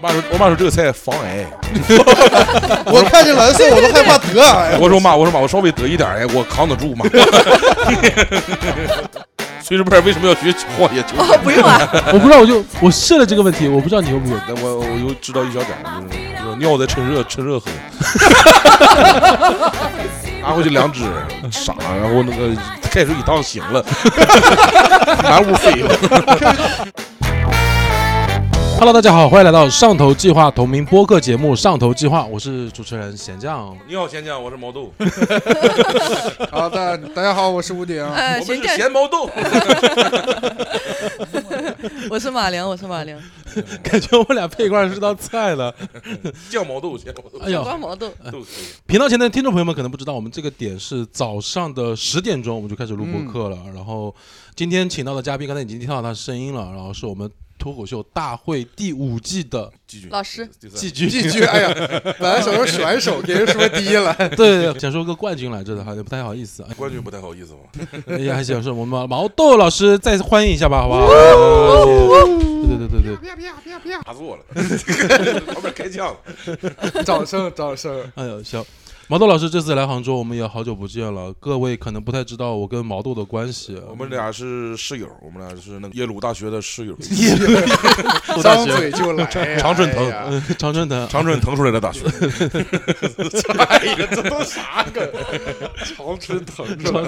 [0.00, 1.44] 妈说，我妈说这个菜防癌。
[2.86, 4.78] 我看见蓝色我都害怕得 癌。
[4.80, 7.04] 我说妈，我说妈，我稍微得一点癌，我扛得住妈。
[9.62, 14.36] 炊事班为什么要学荒野求哦，不用啊， 我不知道，我就我设了这个问题，我不知道你有没有。
[14.48, 17.70] 那我我又知道一小点，就是就是尿在趁热趁热喝，
[20.42, 21.04] 拿回去两只，
[21.52, 22.48] 傻，然后那个
[22.90, 23.84] 开水一烫醒了，
[25.22, 25.94] 满屋飞了。
[28.80, 33.76] Hello，大家好，欢迎来到上头计划同名播客节目《上头计划》，我是主持人贤酱。
[33.86, 34.90] 你好，贤酱，我是毛豆，
[36.50, 38.02] 好的，大家好，我是吴鼎。
[38.02, 39.28] 呃，我们是贤酱，咸毛豆。
[42.08, 43.20] 我是马良，我是马良，
[43.82, 45.74] 感觉我们俩配一块儿是道菜了。
[46.48, 48.10] 酱毛豆，咸毛豆，哎呦，瓜毛豆。
[48.86, 53.58] 频道前的听众朋友们可能不知道，我们这个点是早上的十点钟我们就开始录播客了。
[53.74, 54.14] 然后
[54.56, 57.30] 今天请到的嘉宾，刚才已经听到他的声音了，然后是我们
[57.60, 61.08] 脱口秀大会第五季的季军老师，季军。
[61.08, 61.72] 季军，哎呀，
[62.18, 64.12] 本来想说选手，给人说第一了。
[64.34, 66.64] 对对对，想说个冠军来着的，好像不太好意思。
[66.76, 67.60] 冠军不太好意思吗？
[68.08, 71.04] 哎呀，还想说我们毛毛豆老师再次欢迎一下吧，好不好？
[72.66, 74.42] 对对对对对，打死我了！
[75.52, 77.02] 旁边开枪了。
[77.04, 78.10] 掌声，掌声。
[78.14, 78.64] 哎呦，行。
[79.10, 81.32] 毛豆老师这次来杭州，我们也好久不见了。
[81.40, 83.76] 各位可能不太知道我跟毛豆的关系。
[83.88, 89.26] 我们俩是室友，我们俩是那个耶鲁大学的室友，耶鲁大学张嘴就来，
[89.58, 92.04] 常春藤哎呀嗯，常春藤，长春藤出来的大学。
[93.58, 95.04] 哎呀，这都啥梗？
[95.82, 97.02] 常春藤是吧？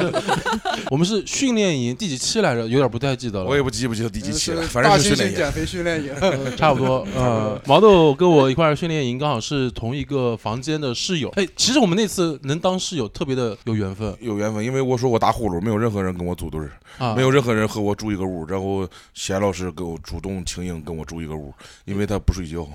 [0.91, 2.67] 我们是训练营第几期来着？
[2.67, 3.45] 有点不太记得了。
[3.45, 5.35] 我也不记不记得第几期了，反正是训练营。
[5.35, 6.13] 猩减肥训练营。
[6.21, 7.07] 呃 差不多。
[7.15, 11.29] 呃，毛豆跟我一块训练营，刚好是同一个房间的室友。
[11.37, 16.61] 哎，其实我们那次能当室友，特别的有缘分有缘分，因为我说我打呼噜，没有任何人跟我组队，
[16.99, 17.15] 啊。
[17.15, 18.47] 没有任何人和我住一个屋。
[18.47, 21.53] 然后贤老师给我主动请缨跟我住一个屋，
[21.85, 22.67] 因为他不睡觉。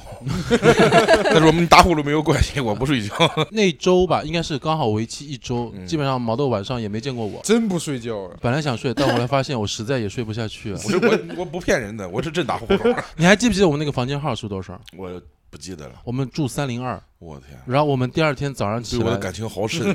[1.31, 3.13] 他说我们打呼噜没有关系，我不睡觉。
[3.51, 7.41] 那周吧，应该是刚好为期一周，嗯基本上毛豆晚上也没见过我。
[7.43, 8.37] 真不睡觉啊！
[8.41, 10.71] 本来想睡，但后来发现我实在也睡不下去。
[10.71, 13.03] 我是我我不骗人的，我是真打呼噜。
[13.17, 14.79] 你还记不记得我们那个房间号是多少？
[14.95, 17.01] 我不记得了，我们住三零二。
[17.19, 19.87] 我的天，然后我们第二天早上起来，对我的感情好深。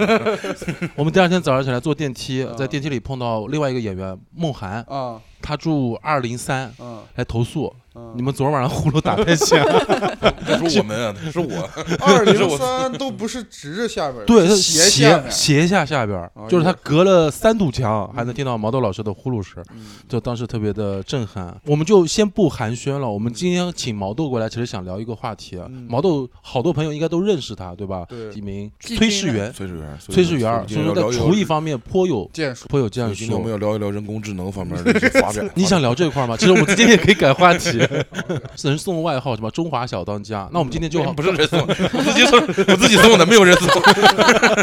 [0.96, 7.74] 我们第二天早上起来坐电梯，啊在电梯里碰到另外一个演员梦涵，啊他住二零三，啊来投诉啊！
[8.14, 9.58] 你们昨儿晚上呼噜打太响。
[10.60, 11.68] 不是我们啊，是我。
[11.98, 15.20] 二零三都不是直着下边，对，斜。
[15.28, 21.60] 斜下下边就是他隔了三堵墙，还能听到毛豆老师的呼噜声，嗯就当时特别的震撼。
[21.66, 28.06] 我们就先不寒暄了，我们今天请毛豆过来，其实想聊一个话题毛豆好多朋友应该都认识他，对吧？
[28.08, 33.52] 对一名炊事员，炊事员，炊事员，所以说在厨艺方面颇有建树颇有建今天我们。
[33.52, 35.46] 要聊一聊人工智能方面的一些发展。
[35.54, 36.34] 你想聊这块吗？
[36.38, 37.86] 其实我们今天也可以改话题，
[38.64, 40.48] 人送外号什么“中华小当家”。
[40.54, 43.68] 那我们今天就不是人送，我自己送，我自己送的，没有人送。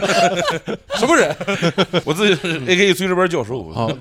[0.98, 1.36] 什么人？
[2.04, 3.70] 我自己是 A K 炊事班教授。
[3.70, 3.92] 好，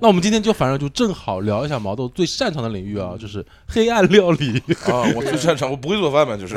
[0.00, 4.62] 那我们今天就反正就正好聊一下毛豆最擅长的领域啊，就是黑暗料理。
[4.86, 6.56] 啊，我最擅长，我不会做饭嘛，就是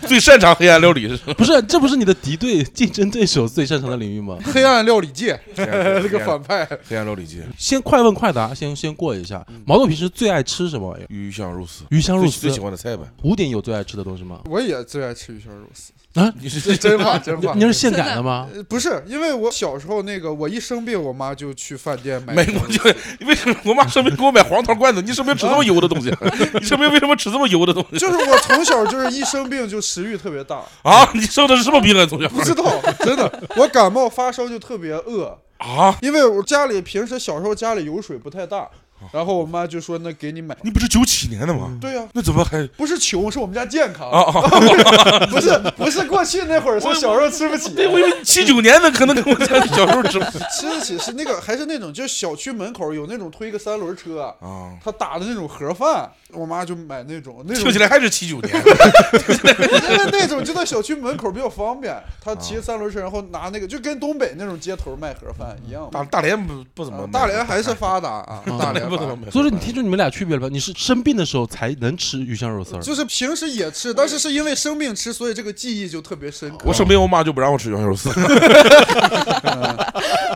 [0.06, 4.38] 最擅长黑暗料理是不是，这不是你的敌对、竞争对手最擅长的领域吗？
[4.44, 5.64] 黑暗料理界那
[6.00, 9.44] 那 个反派，黑暗料理界，先快问快答，先先过一下。
[9.64, 11.06] 毛豆平时最爱吃什么玩意儿？
[11.08, 12.60] 鱼香肉丝，鱼香肉丝最最喜。
[12.60, 13.02] 欢的菜呗。
[13.22, 14.40] 五点有最爱吃的东西吗？
[14.50, 15.92] 我也最爱吃鱼香肉丝。
[16.16, 17.60] 啊， 你是这 真话，真话你。
[17.66, 18.48] 是现改的吗？
[18.54, 22.34] 呃不是，因为我小时候那个，我一生病，我妈就去饭店买。
[22.34, 22.82] 我就
[23.26, 25.00] 为什么我妈生病给我买黄桃罐头？
[25.00, 26.10] 你生病吃这么油的东西？
[26.58, 27.98] 你生病为什么吃这么油的东西？
[27.98, 32.06] 就是我从小就是一生病就食欲特别大，啊，你生的是什么病啊？
[32.06, 32.64] 从小不知道，
[33.00, 35.94] 真的，我感冒发烧就特别饿，啊？
[36.00, 38.68] 因为我家里平时小时候家里油水不太大，
[39.12, 40.56] 然后我妈就说那给你买。
[40.62, 41.76] 你不是九七年的吗？
[41.80, 42.66] 对呀、那怎么还？
[42.76, 45.26] 不是穷，是我们家健康，啊啊？
[45.30, 50.38] 不是不是过去那会儿说小时候吃不起，对， 我以为七九年的可能跟我家小时候吃不起。
[50.58, 54.72] 吃得起是那个还是那种，就是小区门口有那种推个三轮车，啊。
[54.82, 65.88] 他打的那种盒饭，我妈就买那种那种听起来还是七九年， 因为那种就在小区门口比较方便，他骑三轮车，然后拿那个就跟东北那种街头卖盒饭一样。
[65.90, 69.30] 大大连不不怎么啊，大连还是发达啊，大连不能没。
[69.30, 70.48] 所以说你听出你们俩区别了吧？
[70.50, 76.58] 你是生病的时候才能吃鱼香肉丝儿，就是平时也吃，但是是因为生病吃，所以这个记忆就特别深刻。
[76.64, 78.10] 我生病，我妈就不让我吃鱼香肉丝。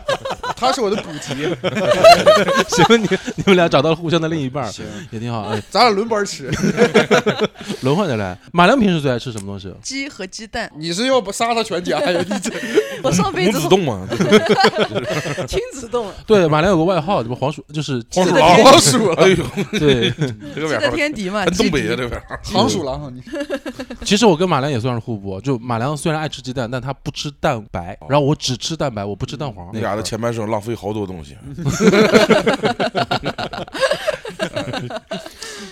[0.61, 1.49] 他是我的补给。
[2.69, 5.41] 行，你你们俩找到了互相的另一半儿，行，也挺好。
[5.49, 6.51] 哎，咱俩轮班吃。
[7.81, 8.37] 轮换着来。
[8.53, 9.73] 马良平时最爱吃什么东西？
[9.81, 12.23] 鸡和鸡蛋，你是要不杀他全家呀？
[12.29, 12.51] 你这
[13.01, 14.07] 我上辈子是母子洞嘛，
[15.47, 19.43] 亲子冻，对，马良有个外号，什么黄鼠，就是黄鼠狼，黄鼠哎呦，
[19.79, 20.13] 对。
[20.53, 22.37] 这个天敌嘛，很东北啊，鸡敌这个外号。
[22.43, 23.23] 行鼠狼，你
[24.05, 29.69] 其实我跟马良也算是互补，就马良虽然爱吃鸡蛋，但他不吃蛋白，然后我只吃蛋白，我不吃蛋黄。
[29.73, 31.35] 你俩的前半生浪费好多东西，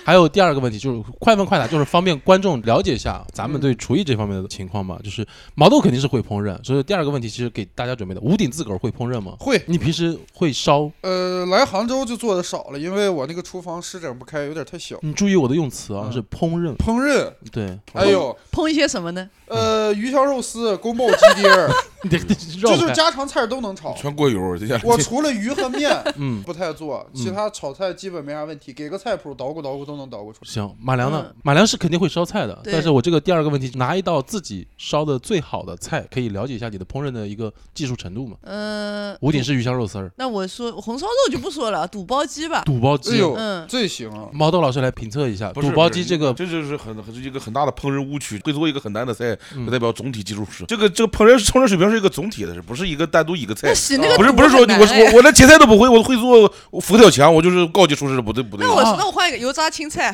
[0.03, 4.97] 还有第二个问题就是快问快答，就是方便观众了解一下咱们对厨艺这方面的情况嘛。
[5.03, 9.33] 就是毛豆肯定是会烹饪，所以第二个问题其实给大家准备的，吴鼎自个儿会烹饪吗？
[9.39, 9.61] 会。
[9.67, 10.89] 你平时会烧？
[11.01, 14.97] 呃，来杭州就做的少了，因为我那个厨房施展不开，有点太小。
[15.01, 16.75] 你注意我的用词啊，嗯是烹饪。
[16.77, 19.29] 烹饪，对，哎呦，烹一些什么呢？
[19.47, 21.69] 呃，鱼香肉丝、宫保鸡丁儿，
[22.03, 22.17] 你得
[22.59, 22.93] 绕就是。
[22.93, 23.93] 家常菜都能炒。
[23.93, 24.57] 全过油。
[24.57, 30.51] 这家我 除了鱼和面嗯，不太做，其他炒菜基本没啥问题，给个菜谱捣鼓捣鼓都能捣鼓出来。
[30.51, 31.35] 行，马良呢嗯？
[31.43, 38.37] 马良是肯定会烧菜的，但是我这个第二个问题，拿一道自己烧的最好的菜，可以了解一下你的烹饪的一个技术程度嘛？
[38.41, 42.63] 嗯，五鼎是鱼香肉丝儿，那我说红烧肉就不说了， 肚包鸡吧。
[42.65, 43.21] 肚包鸡。
[43.21, 44.27] 嗯，最行啊！
[44.31, 48.39] 毛豆老师来评测一下肚包鸡这个，这就是很很是一个很大的烹饪误区。
[48.43, 53.73] 会做一个很难的菜，嗯不代表总体技术是这个这个烹饪烹饪水平是一个总体的，是不是一个单独一个菜那？
[53.73, 56.51] 洗那个不是不是说我我我连切菜都不会，我会做
[56.81, 58.73] 佛跳墙，我就是高级厨师，不对不对那。
[58.73, 60.13] 我啊那我换一个油炸青菜，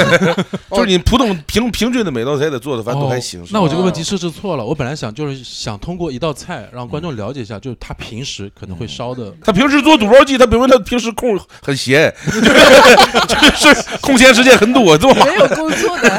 [0.70, 3.44] 就是你普通平平均的每道菜的做的反正都还行。
[3.50, 9.32] 那我这个问题设置错了，我本来想就是想通过一道菜让观众了解一下，就是他平时可能会烧的。
[9.44, 12.12] 他平时做肚包鸡，他比如他平时空很闲，
[13.58, 16.10] 就是空闲时间很多，这么忙没有工作的。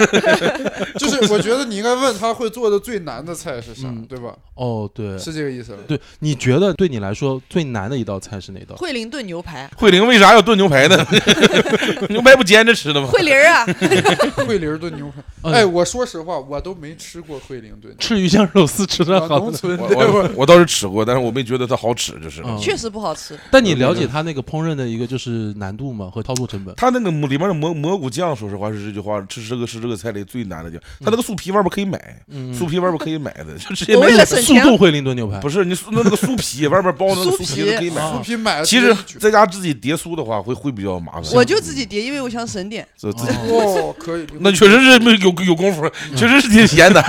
[0.97, 4.33] 就是我觉得你应该问他会做的最难的菜是啥嗯，对吧？
[4.55, 5.77] 哦，对，是这个意思。
[5.87, 8.75] 对，你觉得对你来说最难的一道菜是哪道？
[8.77, 11.05] 惠灵炖牛排，惠灵为啥要炖牛排呢？
[12.07, 13.07] 牛排不煎着吃的吗？
[13.11, 13.65] 惠灵啊，
[14.47, 17.93] 惠灵炖牛排，嗯哎，我说实话，我都没吃过惠灵炖。
[17.99, 22.41] 吃鱼香肉丝吃的啊好农，村我对我我倒是吃过，但是我没觉得它好吃，就是。
[22.45, 23.37] 嗯确实不好吃。
[23.49, 26.09] 但你了解它那个烹饪的一个就是难度吗？
[26.13, 26.73] 和操作成本？
[26.77, 30.79] 它那个里面的蘑蘑菇酱，说实话是这句话，吃这个是这个菜里最难的酱。
[30.99, 31.99] 它那个酥皮外边可以买，
[32.29, 34.17] 嗯酥皮外边可以买的，就直接买那个。
[34.19, 38.01] 了省钱速冻惠灵顿牛排不是你酥那那个酥皮外边包的那个酥酥皮可以买。
[38.01, 41.23] 酥皮买了其实在家自己叠酥的话，会会比较麻烦。
[41.33, 42.87] 我就自己叠，因为我想省点。
[42.95, 43.31] 自自己。
[43.49, 44.27] 哦，可以。
[44.39, 47.01] 那确实是没有有功夫，确实是挺闲的。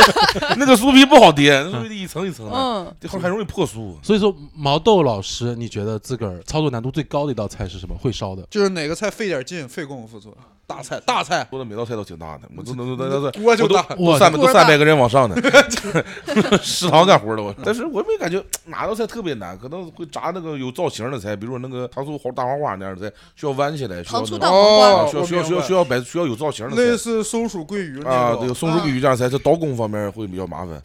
[0.56, 3.94] 那个酥皮不好叠，那所以一层一层的，很容易破酥。
[4.02, 7.94] 所以说，毛豆老师，你觉得自个儿操作难度最高的一道菜是什么？
[7.96, 8.42] 会烧的？
[8.50, 10.36] 就是哪个菜费点劲，费功夫做。
[10.66, 13.82] 大菜，大菜，做的每道菜都挺大的，我都都都都都锅就大。
[13.82, 15.36] 都三百都三百个人往上的
[16.62, 17.54] 食堂干活的我。
[17.64, 26.96] 但是我没感觉哪道菜特别难，可能会炸那个有造型的菜，比如说那个糖醋大黄花那样的菜，需要弯起来，需要糖醋那个大黄瓜哦，需要需要需要需要要摆需要有造型的类菜。
[26.96, 30.80] 似松鼠桂鱼那啊，种这个松鼠桂鱼这样的菜，在刀工方面会比较麻烦。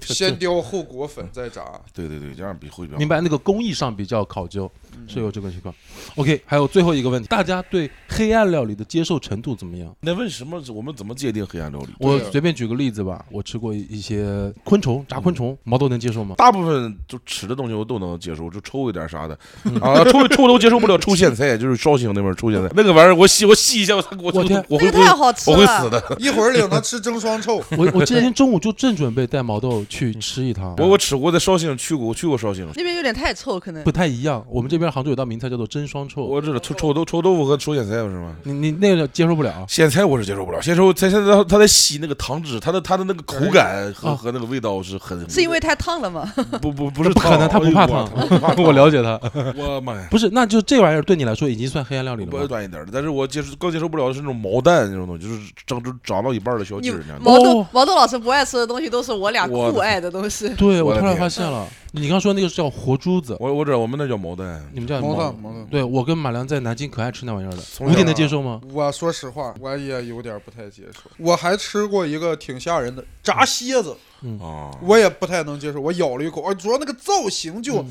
[0.00, 1.62] 先雕后裹粉再炸。
[1.92, 3.20] 对对对，这样比会比较明白？
[3.20, 4.70] 那个工艺上比较考究，
[5.06, 5.74] 是有这个情况。
[6.16, 9.94] OK，还有最后一个问题，大家对黑暗料理的接受程度怎么样？
[10.00, 11.88] 那为什么我们怎么界定黑暗料理？
[11.98, 16.34] 我随便举个例子吧，我吃过一些昆虫，炸昆虫，毛豆能接受吗？
[16.36, 19.38] 大部分就吃的东西我都能接受，就臭一点啥的
[19.80, 26.02] 啊，臭臭都接受不了，臭咸菜就是绍兴那边臭咸菜， 那个玩意儿我吸我吸一下，我我我天我会那个太好吃我，会死的。
[26.18, 34.44] 一会儿领他吃蒸双臭， 我我今天中午就正准备带毛豆去吃一趟，我我吃过在绍兴去过，我去过绍兴，那边有点太臭，可能不太一样。
[34.48, 38.36] 我们这边杭州有道名菜叫做蒸双臭，我知道臭臭豆臭豆腐和臭咸菜是吗？
[38.44, 39.66] 你你那个接受不了。
[39.68, 46.32] 咸菜我是接受不了，咸菜它现在它它在吸那个汤汁，它的它的那个口感和啊和那个味道是很是因为太烫了吗？
[46.62, 49.18] 不不不是不可能他不怕烫哎 我了解他，
[49.56, 50.06] 我妈呀！
[50.12, 52.38] 不是，那就这玩意儿对你来说已经算黑暗料理了吗？
[52.38, 57.20] 不端一点的，但是我接受更接受不了的是那种毛蛋那种东西，就是长就长到一半的小鸡儿那样。
[57.20, 60.48] 毛豆哦毛豆老师不爱吃的东西都是我俩酷爱的东西。
[60.54, 65.66] 对，我突然发现了，你刚说那个是叫活珠子，我我知道我们那叫毛蛋，你们叫毛毛蛋毛蛋。
[65.70, 68.60] 对我跟马良在南京可爱吃那玩意儿的，从小吴鼎能接受吗？
[68.72, 71.08] 我说实话，我也有点不太接受。
[71.18, 73.96] 我还吃过一个挺吓人的炸蝎子，
[74.40, 75.80] 啊，我也不太能接受。
[75.80, 77.86] 我咬了一口，啊，主要那个造型就，嗯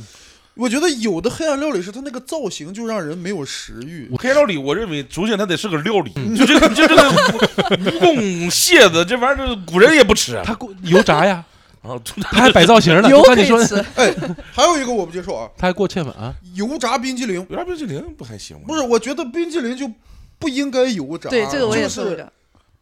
[0.55, 4.07] 我觉得有的黑暗料理是它那个造型就让人没有食欲。
[4.19, 10.43] 黑料理，我认为首先它得是个料理，就这个就这个蜈蚣、 蝎子这玩意儿，古人也不吃啊。
[10.45, 11.43] 他油炸呀，
[11.84, 12.00] 啊，
[12.32, 13.10] 他还摆造型呢。
[13.10, 14.13] 油我看你说，可以吃，哎，
[14.52, 16.34] 还有一个我不接受啊，他还过芡粉啊？
[16.56, 17.36] 油炸冰激凌。
[17.50, 18.63] 油炸冰激凌不还行吗？
[18.68, 19.92] 不是，我觉得冰激凌就
[20.40, 21.30] 不应该油炸。
[21.30, 22.25] 对这个我也就是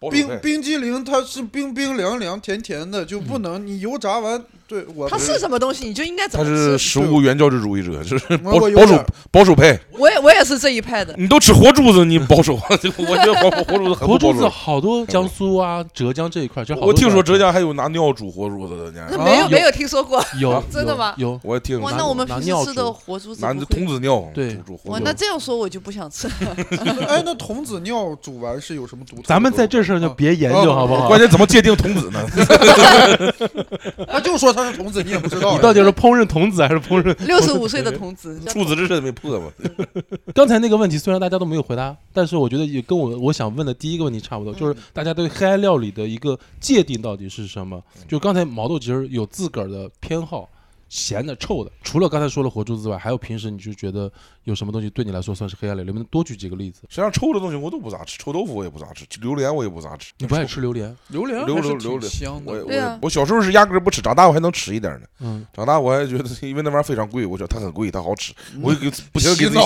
[0.10, 6.92] 冰冰激凌它是冰冰凉凉甜甜的，就不能你油炸完对我他是什么东西，你就应该怎他么是吃。
[6.92, 9.78] 食物原教旨主义者，就是保我有保守点保守派。
[9.98, 11.14] 我也我也是这一派的。
[11.18, 12.58] 你都吃活珠子，你保守？
[12.70, 14.48] 我觉得活活珠子很活珠子。
[14.48, 20.24] 好多江苏啊、浙江这一块，就好多我听说浙江江还有拿尿煮活珠子的呢，啊那没有没有听说过。
[20.40, 25.02] 有真的吗有，我也听哇，说那我们拿平时吃的煮活珠子拿那不会童子尿对哇，煮煮活珠子。
[25.04, 26.56] 那这样说我就不想吃了。
[27.10, 29.28] 哎，那童子尿煮完是有什么独特的？
[29.28, 31.10] 咱们在这事儿就别研究哦好不好？
[31.10, 32.22] 关键怎么界定童子呢？
[34.08, 35.54] 他就说他是童子，你也不知道。
[35.54, 37.16] 你到底是烹饪童子还是烹饪？
[37.26, 39.52] 六十五岁的童子，处子之身没破嘛？
[40.36, 47.82] 刚才那个问题虽然大家都没有回答，但是我觉得也跟我我想问的第一个问题差不多，就是大家对黑暗料理的一个界定到底是什么？
[48.08, 50.50] 就刚才毛豆其实有自个儿的偏好，
[50.90, 51.72] 咸的、臭的。
[51.84, 54.12] 除了刚才说了活猪之外，还有平时你就觉得
[54.44, 55.88] 有什么东西对你来说算是黑暗料理？
[55.88, 56.82] 能不能多举几个例子？
[56.90, 60.12] 实际上臭的东西我都不咋吃，臭豆腐我也不咋吃，榴莲我也不咋吃。
[60.18, 60.96] 你不爱吃榴莲？
[61.10, 62.52] 榴莲榴榴榴莲香的。
[62.52, 65.06] 我我我小时候是压根儿不吃，长大我还能吃一点呢。
[65.20, 69.60] 嗯，长大我还觉得，因为那玩意儿非常贵，我觉得它很贵，它好吃，我给不停给自己，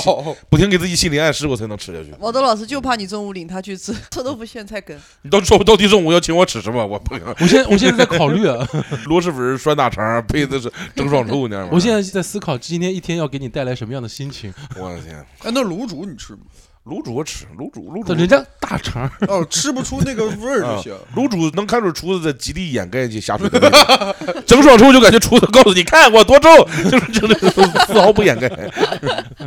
[0.49, 2.13] 不停给自己心理暗示，我才能吃下去。
[2.19, 4.97] 毛豆老师就怕你中午领他去吃 臭豆腐苋菜羹。
[5.21, 6.85] 你到到到底中午要请我吃什么？
[6.85, 8.67] 我 不行，我现在我现在在考虑啊，
[9.07, 11.69] 螺蛳粉、酸大肠配的是蒸爽臭那样。
[11.71, 14.53] 我现在在思考今天一天要给你带来什么样的心情。
[14.77, 16.39] 我的天，哎，那卤煮你吃吗？
[16.85, 20.95] 卤煮我吃，卤煮卤煮人家大肠， 哦，吃不出那个味儿就行。
[21.15, 26.51] 卤煮能看出厨子在极力掩盖这下水的味道，蒸双臭就感觉厨子告诉你看我多重，
[26.89, 27.35] 就是真的
[27.87, 28.47] 丝毫不掩盖。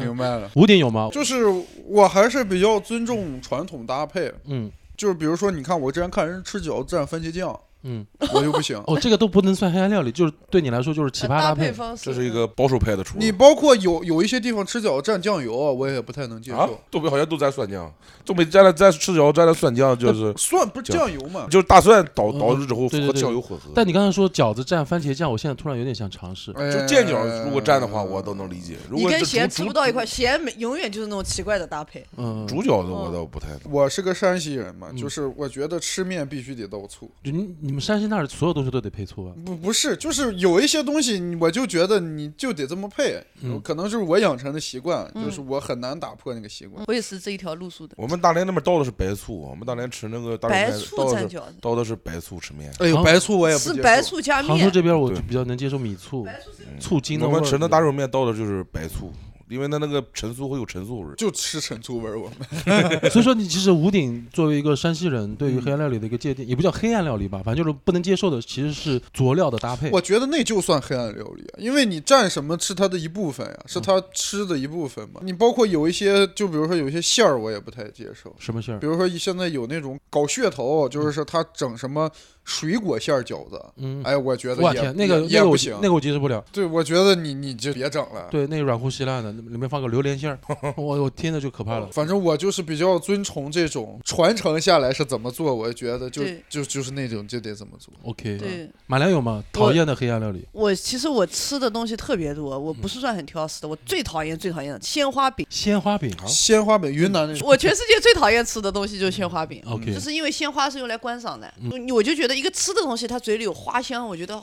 [0.00, 1.10] 明白了，五点有吗？
[1.12, 1.44] 就是
[1.86, 4.32] 我还是比较尊重传统搭配。
[4.46, 8.04] 嗯就是比如说，你看我之前看人吃饺子蘸番茄酱，嗯，
[8.34, 8.76] 我就不行。
[8.86, 11.72] 哦，这个都不能算黑暗料理，就是对你来说就是奇葩搭配。
[11.72, 13.18] 方式，这是一个保守派的厨子。
[13.24, 17.92] 你包括有有一些地方吃饺子蘸酱油，我也不太能接啊受。，东北好像都蘸蒜酱，
[18.24, 21.46] 东北蘸了蘸吃饺子蘸了蒜酱，就是蒜不是酱油嘛？
[21.50, 23.70] 就是大蒜捣嗯捣制之后和酱油混合。
[23.74, 26.52] 但你刚才说饺子蘸番茄酱，我现在突然有点想尝试。
[26.56, 28.76] 哎就煎饺如果蘸的话，我都能理解。
[28.88, 32.04] 如果你跟咸煮吃不到一块，咸永远就是那种奇怪的搭配。
[32.16, 33.48] 嗯，煮饺子我倒不太。
[33.70, 37.10] 我是个山西人嘛，嗯就是我觉得吃面必须得倒醋。
[37.22, 39.32] 就你你们山西那儿所有东西都得配醋啊？
[39.46, 46.84] 不不是，就是有一些东西，我就觉得你就得这么配，嗯可能就是我养成的习惯，嗯就是我很难打破那个习惯。
[46.88, 47.94] 我也是这一条路数的。
[47.96, 52.72] 我们大连那边倒的是白醋，我们大连吃那个大肉面白醋倒的是蘸饺子，倒的是白醋吃面。
[52.80, 53.82] 哎呦，白醋我也不是接受。
[53.82, 57.36] 白醋加面，杭州这边我就比较能接受米醋、嗯醋精的味儿。
[57.36, 59.12] 我们吃那大肉面倒的就是白醋，
[59.50, 61.14] 因为它那个陈醋会有陈醋味儿。
[61.16, 69.90] 就吃陈醋味儿，我们 所以说，你其实吴鼎作为一个山西人，对于黑暗料理的一个界定， 也不叫黑暗料理吧，反正就是不能接受的，其实是佐料的搭配。
[69.90, 75.20] 我觉得那就算黑暗料理，因为你蘸什么是它的一部分呀，是它吃的一部分嘛。
[75.24, 78.34] 你包括有一些，就比如说有一些馅儿，我也不太接受。
[78.38, 78.86] 什么馅儿比？
[78.86, 82.10] 如说现在有那种搞噱头，就是说他整什么
[82.48, 85.78] 水果馅儿饺子，嗯，哎，我觉得也我天，那个也那个我也不行。
[85.82, 86.42] 那个我接受不了。
[86.50, 88.26] 对，我觉得你你就别整了。
[88.30, 90.38] 对，那个软乎稀烂的，里面放个榴莲馅儿，
[90.78, 91.86] 我我听着就可怕了。
[91.92, 97.92] 反正我就是比较遵从这种传承下来是怎么做，我觉得就就就是那种就得怎么做。
[98.04, 99.44] OK，对马良有吗？
[99.52, 100.46] 讨厌的黑暗料理？
[100.52, 103.68] 我其实我吃的东西特别多，我不是算很挑食的。
[103.68, 106.10] 我最讨厌最讨厌的鲜花饼，鲜花饼。
[106.26, 109.62] 鲜花饼，云南那种，我全世界最讨厌吃的东西就是鲜花饼。
[109.66, 111.52] OK，就是因为鲜花是用来观赏的，
[111.92, 114.42] 我就觉得一个吃的东西，它嘴里有花香，我觉得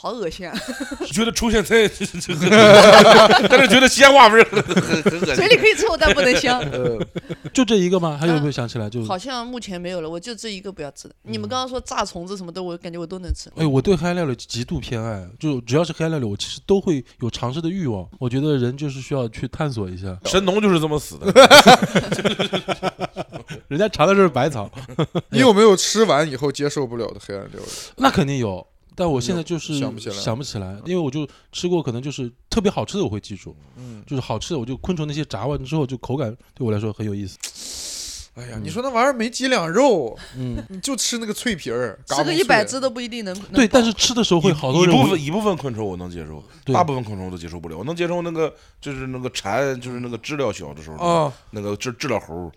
[0.00, 0.56] 好恶心啊！
[1.12, 1.86] 觉得出现在，
[3.50, 5.34] 但是觉得鲜花味儿很很很恶心。
[5.34, 6.58] 嘴里可以臭，但不能香。
[6.72, 6.98] 呃，
[7.52, 8.16] 就这一个吗？
[8.18, 8.88] 还有没有想起来？
[8.88, 11.14] 就好像目前没有了，我就这一个不要吃的。
[11.24, 13.50] 你们刚刚说炸虫子什么的，我感觉我都能吃。
[13.56, 18.08] 哎，我对黑暗料理极度偏爱，就只要是黑暗料理，我其实都会有尝试的欲望。
[18.18, 20.18] 我觉得人就是需要去探索一下。
[20.24, 21.30] 神农就是这么死的。
[23.68, 24.70] 人家尝的是百草，
[25.28, 27.68] 你有没有吃完以后接受不了的黑暗料理？
[27.98, 28.66] 那肯定有。
[28.94, 37.38] 但我现在就是想不起来想不起来，因为我就吃过，可能就是特别好吃的我会记住，嗯，就是好吃的我就昆虫那些炸完之后就口感对我来说很有意思。
[38.34, 42.36] 哎呀，你说那玩意儿没几两肉，嗯，你就吃那个脆皮儿，吃个嘎嘣脆。
[42.36, 43.34] 一百只都不一定能。
[43.34, 43.72] 能对，饱。
[43.74, 46.72] 但是吃的时候会好多一部会分一部分昆虫我能接受，对。
[46.72, 47.76] 大部分昆虫我都接受不了。
[47.76, 52.50] 我能接受那个就是那个蝉，就是那个知了小的时候，啊，那个知知了猴，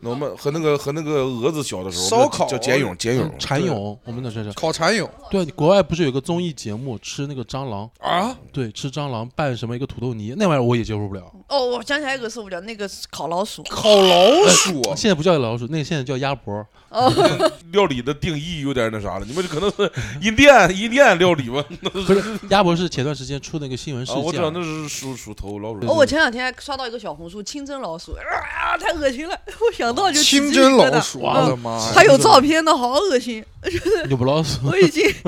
[0.00, 2.46] 那我们和那个和那个蛾子小的时候，烧烤。
[2.46, 3.34] 叫茧蛹，茧蛹嗯。
[3.40, 5.08] 蚕蛹，我们那这是烤蚕蛹。
[5.28, 11.22] 对，国外不是有个综艺节目吃那个蟑螂，啊，对，吃蟑螂拌什么一个土豆泥，那玩意儿我也接受不了。
[11.48, 13.62] 哦，我想起来一个受不了，那个烤老鼠。
[13.64, 16.64] 烤老鼠，现在不叫老鼠，那个现在叫鸭脖。
[16.88, 17.12] 哦，
[17.72, 19.92] 料理的定义有点那啥了，你们这可能是
[20.22, 21.62] 印第安印第安料理吧？
[21.92, 31.92] 不是鸭脖是前段时间出那个新闻事啊，我知道，那是鼠鼠头老鼠哦，我前两天还刷到一个小红书清蒸老鼠，啊，太恶心了， 我想到就清蒸老鼠，我的妈呀！
[31.92, 34.60] 还有照片呢，好恶心，就是有不老鼠。
[34.64, 35.24] 我已经对，啊，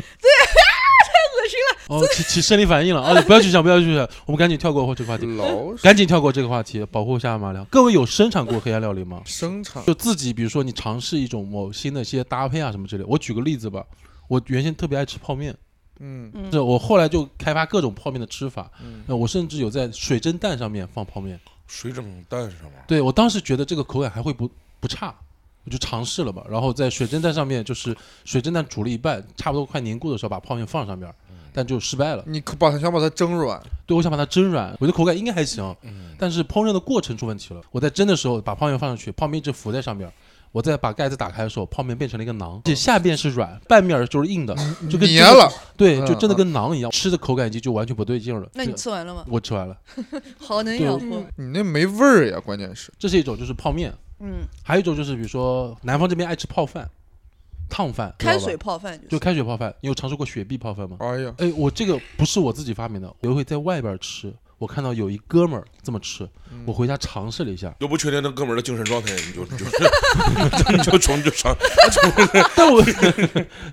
[1.06, 1.78] 太恶心了。
[1.88, 3.20] 哦，起起生理反应了啊！
[3.22, 7.64] 不要去想，不要去想，我们赶紧跳过这个话题，老赶紧跳过这个话题，保护一下马良。
[7.66, 9.22] 各位有生产过黑暗料理吗？
[9.24, 13.04] 生产就自己，比如说你尝试一种某新的一些搭配啊什么之类。
[13.06, 13.84] 我举个例子吧，
[14.28, 15.56] 我原先特别爱吃泡面，
[16.00, 18.70] 嗯嗯这我后来就开发各种泡面的吃法。
[18.82, 21.38] 嗯那我甚至有在水蒸蛋上面放泡面。
[21.66, 22.70] 水蒸蛋是什么？
[22.86, 24.50] 对我当时觉得这个口感还会不
[24.80, 25.14] 不差，
[25.68, 26.42] 我就尝试了嘛。
[26.48, 27.94] 然后在水蒸蛋上面，就是
[28.24, 31.12] 水蒸蛋煮了一半，差不多快凝固的时候，把泡面放上面，
[31.52, 32.24] 但就失败了。
[32.26, 37.60] 你可把它想把它蒸软，对，我想把它蒸软，我觉得口感应该还行，嗯，但是烹饪的过程出问题了。
[37.70, 40.10] 我在蒸的时候把泡面放上去，泡面一直浮在上面。
[40.50, 44.56] 我再把盖子打开的时候，泡面变成了一个馕，而且下边是软，半面儿就是硬的，
[44.90, 45.46] 就跟粘了。
[45.76, 48.48] 对，嗯就真的跟馕一样，吃的口感已经就完全不对劲了。
[48.54, 49.26] 那你吃完了吗？
[49.28, 49.76] 我吃完了，
[50.40, 51.22] 好能养活。
[51.36, 52.90] 你那没味儿呀，关键是。
[52.98, 56.88] 这是一种就是泡面，嗯，还有一种就是比如说南方这边爱吃泡饭，
[57.68, 59.18] 烫饭，开水泡饭就就。
[59.18, 59.74] 开水泡饭。
[59.80, 60.96] 你有尝试过雪碧泡饭吗？
[61.00, 71.54] 哎呀，哎，我这个不是我自己发明的，有一回在外边吃，我看到有一哥们儿这么吃，嗯我回家尝试了一下，又不确定那哥们儿的精神状态，你就你就你就冲你就尝，
[72.56, 72.82] 但我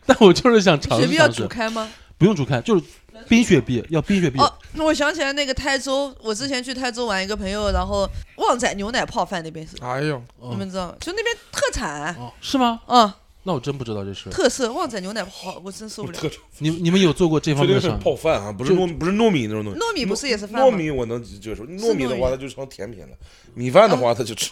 [0.05, 1.89] 但我就是想尝雪碧要煮开吗？
[2.17, 2.85] 不用煮开，就是
[3.27, 4.39] 冰雪碧，要冰雪碧。
[4.39, 10.95] 哦，那我想起来那个台州，我之前去台州玩一个朋友，然后旺仔牛奶泡饭那边是，哎呀，哦你们知道吗？
[10.99, 12.81] 就那边特产，哦，是吗？
[12.87, 13.11] 嗯，
[13.47, 14.27] 那我真不知道这是。
[14.31, 16.17] 特色旺仔牛奶泡，我真受不了。
[16.17, 17.97] 特你你们有做过这方面的尝试？
[18.03, 19.79] 泡饭啊，不是糯不是糯米那种东西。
[19.79, 20.67] 糯米不是也是饭吗？
[20.67, 23.09] 糯米我能接受，糯米的话它就成甜品了，
[23.53, 24.49] 米饭的话它就吃，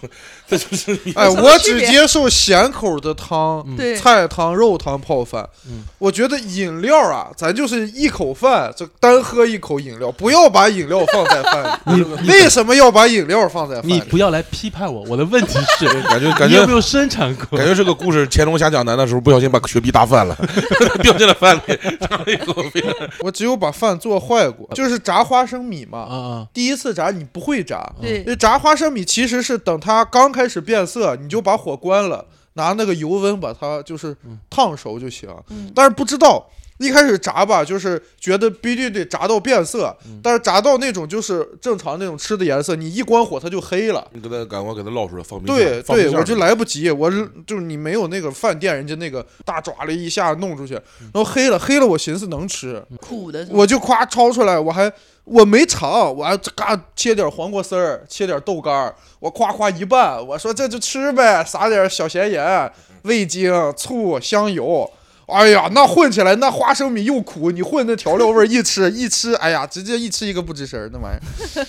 [0.48, 5.50] 它就是米哎，我只接受咸口的汤，嗯对，菜汤、肉汤泡饭。
[5.68, 12.06] 嗯我觉得饮料啊，咱就是一口饭，这单喝一口饮料，不要把饮料放在饭里。
[12.22, 13.94] 你为什么要把饮料放在饭里？
[13.94, 17.58] 你不要来批判我，我的问题是， 感觉感觉有没有生产过？
[17.58, 20.36] 感觉这个故事，乾隆下江南的时候不小心把雪碧打翻了，
[21.02, 26.00] 掉进了饭里，然后以后非常我只有把饭做坏过，就是炸花生米嘛。
[26.00, 34.16] 啊啊，第一次炸你不会炸，对，那炸花生米其实是等它刚开始变色，你就把火关了，拿那个油温把它就是
[34.50, 35.30] 烫熟就行。
[35.50, 36.46] 嗯但是不知道
[36.80, 44.06] 一开始炸吧，就是觉得必须得炸到变色，但是炸到那种就是正常那种吃的颜色，你一关火它就黑了。
[44.12, 45.56] 你给它赶快给它捞出来放冰箱。
[45.56, 54.92] 对对，我就来不及，我是就是你没有那个饭店人家那个大爪了一下弄出去，然后黑了黑了，我寻思能吃，苦的，我就夸抄出来，我还
[55.26, 62.72] 我没尝，我还嘎切点黄瓜丝儿，切点豆干儿，我夸夸一拌，我说这就吃呗，撒点小咸盐、
[63.04, 64.92] 味精、醋、香油。
[65.34, 71.18] 哎呀，那混起来，那花生米又苦，你混那调料味儿一吃 一吃，哎呀，直接一吃一个不吱声儿，那玩意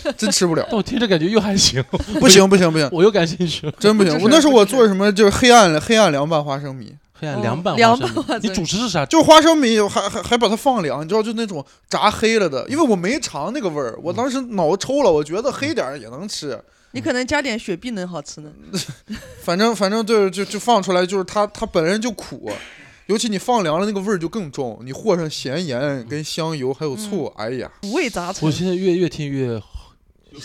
[0.08, 1.82] 儿 真吃不了，但我听着感觉又还行，
[2.20, 3.72] 不行不行不行，我又感兴趣了。
[3.78, 4.20] 真不行。
[4.22, 9.06] 我那时候我做什么就是黑暗黑暗凉拌花生米，黑暗哦凉拌凉花生米你拌花生主食是啥？
[9.06, 16.58] 就花生米还还还把它放凉，你知道就那种炸黑了的，因为我没尝那个味儿，我当时脑子抽了，我觉得黑点儿也能吃，
[16.92, 18.50] 你可能加点雪碧能好吃呢。
[19.42, 22.50] 反正反正对就就放出来就是它它本身就苦。
[23.06, 24.78] 尤其你放凉了，那个味儿就更重。
[24.82, 28.46] 你和上咸盐、跟香油还有醋，哎呀，五味杂陈。
[28.46, 29.60] 我，现在越越听越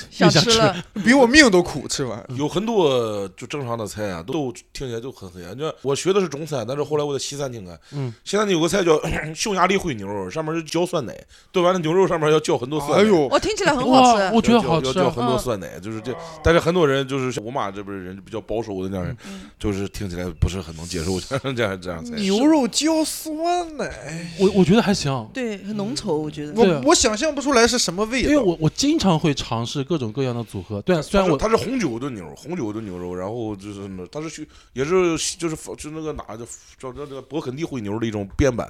[0.10, 0.76] 想想吃吃了。
[1.04, 1.88] 比我命都苦。
[1.88, 5.58] 吃完，有很多就正常的菜啊，都听起来就很黑暗。
[5.58, 9.00] 就我学的是中餐，但是后来我在西餐厅啊，嗯，西餐厅有个菜叫
[9.34, 11.18] 匈牙利烩牛肉，上面是浇酸奶，
[11.52, 12.98] 炖完了牛肉上面要浇很多酸奶。
[12.98, 14.36] 哎呦，我听起来很好，吃。
[14.36, 14.94] 我觉得好吃啊。
[15.04, 16.16] 要浇很多酸奶，就是这。
[16.44, 21.20] 但是很多人就是像我妈这边人比较保守的那样人，嗯就是听起来不是很能接受
[21.56, 22.16] 这样这样菜。
[22.18, 23.90] 牛肉浇酸奶，
[24.40, 26.54] 我我觉得还行，对，很浓稠，我觉得。
[26.56, 28.30] 我我想象不出来是什么味道。
[28.30, 30.82] 因为我我经常会尝试各种各样的组合。
[30.82, 36.46] 对啊，虽然我它是是红酒炖牛，红酒炖牛肉，然后就是那它是去也是就是就那个哪就
[36.78, 38.68] 叫这这个勃艮第灰牛的一种变版，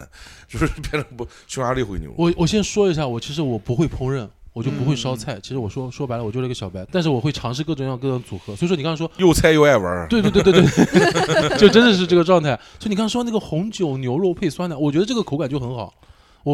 [0.47, 2.13] 就是 变成不匈牙利灰牛。
[2.17, 5.39] 我我先说一下，我其实我不会烹饪，我就不会烧嗯菜。
[5.41, 8.55] 其实我说说白了，我就是一个小白，但是我会尝试各种各样各种组合。
[8.55, 12.59] 所以说你刚刚说，又菜又爱玩，对对对对对， 就真的是这个状态。
[12.79, 15.93] 所以你刚刚说那个红酒牛肉配酸奶，我觉得这个口感就很好。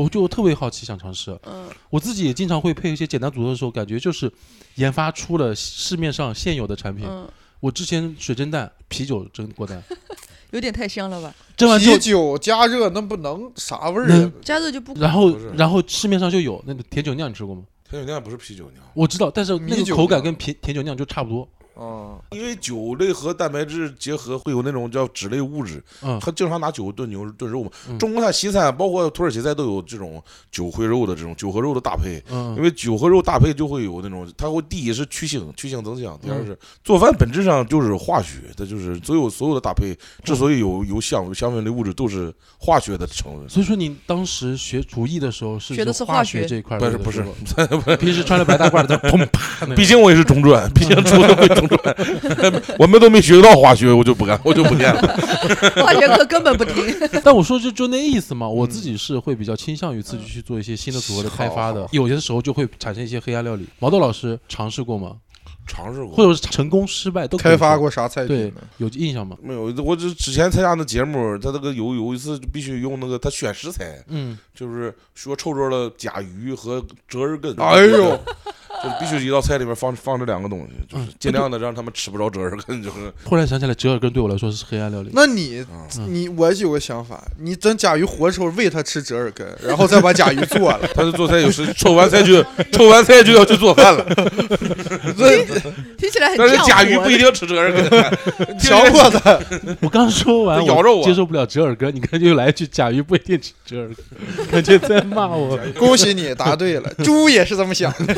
[0.04, 1.38] 我就特别好奇，想尝试。
[1.46, 4.32] 嗯，我自己也经常会配一些简单组合的时候，感觉就是
[4.76, 7.06] 研发出了市面上现有的产品。
[7.10, 7.28] 嗯，
[7.62, 9.82] 我之前水蒸蛋、啤酒蒸过蛋，
[10.52, 11.34] 有点太香了吧？
[11.56, 14.32] 蒸完之后啤，酒加热那不能啥味儿啊？
[14.42, 17.64] 加热就不然后然后市面上就有那个甜酒酿，你吃过吗？
[17.90, 21.48] 甜酒酿不是啤酒酿，我知道，但是那个口感跟甜甜酒酿就差不多。
[21.76, 26.20] 哦，因为酒类和蛋白质结合会有那种叫脂类物质，嗯。
[26.20, 27.70] 他经常拿酒炖牛炖肉嘛。
[27.90, 27.98] 嗯。
[28.00, 32.22] 中国菜、西餐包括土耳其菜都有这种酒烩肉的这种酒和肉的搭配。
[32.32, 32.56] 嗯。
[32.56, 36.46] 因嗯，为酒和肉搭配就会有那种，它会第一是去腥，去腥增香；第二嗯。
[36.48, 43.50] 是做饭本质上就是化学，它就是所有所有的搭配之所以有有香有香氛类物质，都是化学的成分。
[43.50, 46.46] 所以说你当时学厨艺的时候是学的是化学？
[46.46, 47.26] 这一块儿不是不是。
[47.98, 51.96] 平时穿着白大褂在那砰啪，毕竟我也是中专，毕竟出的会中专，
[52.80, 55.02] 我们都没学到化学，我就不干， 我就不念了。
[55.84, 56.84] 化学课根本不听。
[57.24, 63.66] 但我说就就那意思嘛，我自嗯己是会比较倾向于自己去做一些新的组合的开发的好，有些时候就会产生一些黑暗料理。
[63.80, 65.18] 毛豆老师尝试过吗？
[65.68, 68.62] 尝试过或，者是成功失败都可以开发过啥菜对品呢？
[68.78, 69.36] 有印象吗？
[69.42, 77.56] 没有，我只之前参加那节目，他那个有有一次必须用那个他选食材，嗯，就是说臭着了甲鱼和折耳根。
[77.60, 78.20] 哎呦，
[78.86, 85.10] 就是必须一道菜里面放放这两个东西，就是嗯尽量的让他们吃不着折耳根，就是突然想起来，折耳根对我来说是黑暗料理。
[85.14, 85.66] 那你
[85.98, 94.06] 嗯你我有个想法，你等甲鱼活的时候喂它吃折耳根，然后再把甲鱼做了，他就做菜有时抽完菜就抽完菜就要去做饭了，
[95.18, 95.44] 这
[95.98, 97.90] 听起来很但是甲鱼不一定吃折耳根，
[98.60, 99.76] 小伙子。
[99.82, 105.58] 我刚说完，咬着我接受不了折耳根，你看又来一句甲鱼不一定吃折耳根，感觉在骂我。
[105.78, 108.14] 恭喜你答对了，猪也是这么想的。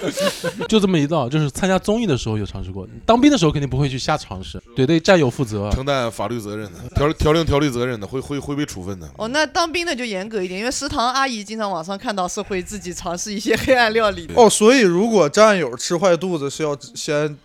[0.68, 5.70] 就这么一道，就是参加综艺的时候有尝试过，当兵的时候肯定不会去瞎尝试，对对战友负责。
[5.70, 9.08] 承担法律责任的，条条令条例责任的，会会会被处分的。
[9.16, 14.34] 哦，那当兵的就严格一点，因为食堂阿姨经常网上看到是会自己尝试一些黑暗料理的。
[14.36, 17.36] 哦，所以如果战友吃坏肚子是要先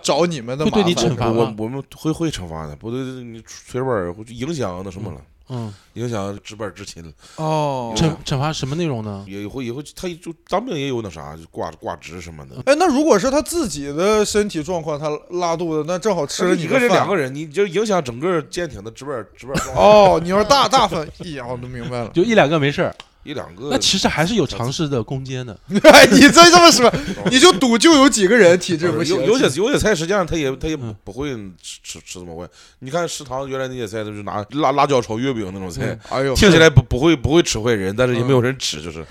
[0.00, 7.94] 找你们的会对你惩罚我我们会会惩罚的，不对，你随便儿会影响那什么了，嗯，影响值班执勤了，哦。
[7.96, 9.24] 惩惩罚什么内容呢？
[9.28, 12.56] 也会以后他就当兵也有那啥，就挂挂职什么的。
[12.66, 19.86] 哎，那如果是他自己的身体状况，他拉肚子，那正好吃了你个人两个人，你就影响整个舰艇的值班值班状况。
[19.86, 22.08] 哦，你要是大大分，一呀，我都明白了。
[22.08, 22.94] 就一两个没事儿，
[23.26, 25.58] 一两个，那其实还是有尝试的空间的。
[25.82, 26.92] 哎，你再这么说，
[27.30, 29.16] 你就赌就有几个人体质不行。
[29.16, 32.48] 有有些有些菜实际上他也他也嗯不会吃吃吃这么坏。
[32.78, 39.04] 你看食堂原来那些菜都是拿辣辣椒炒月饼那种菜，哎呦，听起来不不会不会吃坏人，但是也没有人吃，就是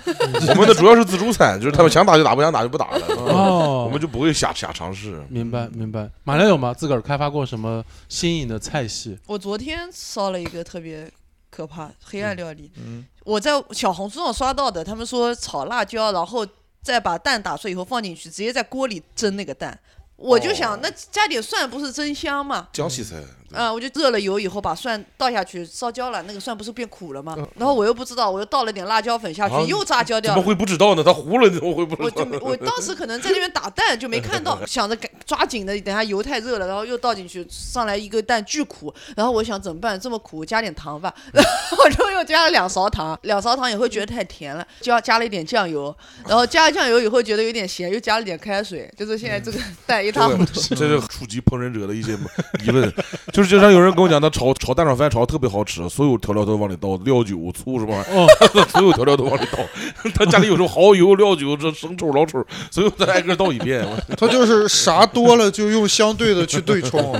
[0.48, 3.06] 我们的主要是自助餐，就是他们想打就打，不想打就不打了。
[3.16, 5.22] 哦， 我们就不会瞎瞎尝试。
[5.28, 6.08] 明白明白。
[6.24, 6.72] 马良有吗？
[6.72, 9.18] 自个儿开发过什么新颖的菜系？
[9.26, 11.10] 我昨天烧了一个特别
[11.50, 16.46] 可怕黑暗料理，嗯我在小红书上刷到的，他们说炒辣椒，然后
[16.80, 19.76] 再把蛋打碎以后放进去，直接在锅里蒸那个蛋。
[20.14, 22.68] 我就想，哦那加点蒜不是真香吗？
[22.72, 23.16] 江西菜，
[23.52, 27.36] 啊、我就热了油以后把蒜倒下去，烧焦了，那个蒜不是变苦了吗？
[27.56, 30.46] 然后我又不知道，我又倒了点辣椒粉下去，啊又炸焦掉怎么了。
[30.46, 31.02] 会不知道呢？
[31.02, 39.98] 他糊了，你怎么会不知道我就没，我 当时可能在那边打蛋就没看到， 想着赶抓紧的，等下油太热了，然后又倒进去，上来一个蛋巨苦，然后我想怎么办？
[39.98, 45.94] 这么苦，加点糖吧，然后我就又加了两勺糖，两勺糖也会觉得太甜了，就要加了一点酱油，
[46.26, 50.60] 然后加了酱油以后觉得有点咸，又加了点开水，就是现在这个蛋一塌糊涂。
[50.74, 52.12] 这是触及烹饪者的一些
[52.64, 52.92] 疑问，
[53.36, 59.58] 就是经常有人跟我讲，他炒炒蛋炒饭炒的特别好吃，所有调料都往里倒，料酒、醋什么玩意哦，儿， 所有调料都往里倒。
[60.14, 63.86] 他家里有时候蚝油、料酒、这生抽、老抽，所有再挨个倒一遍。
[64.16, 67.14] 他就是啥多了就用相对的去对冲，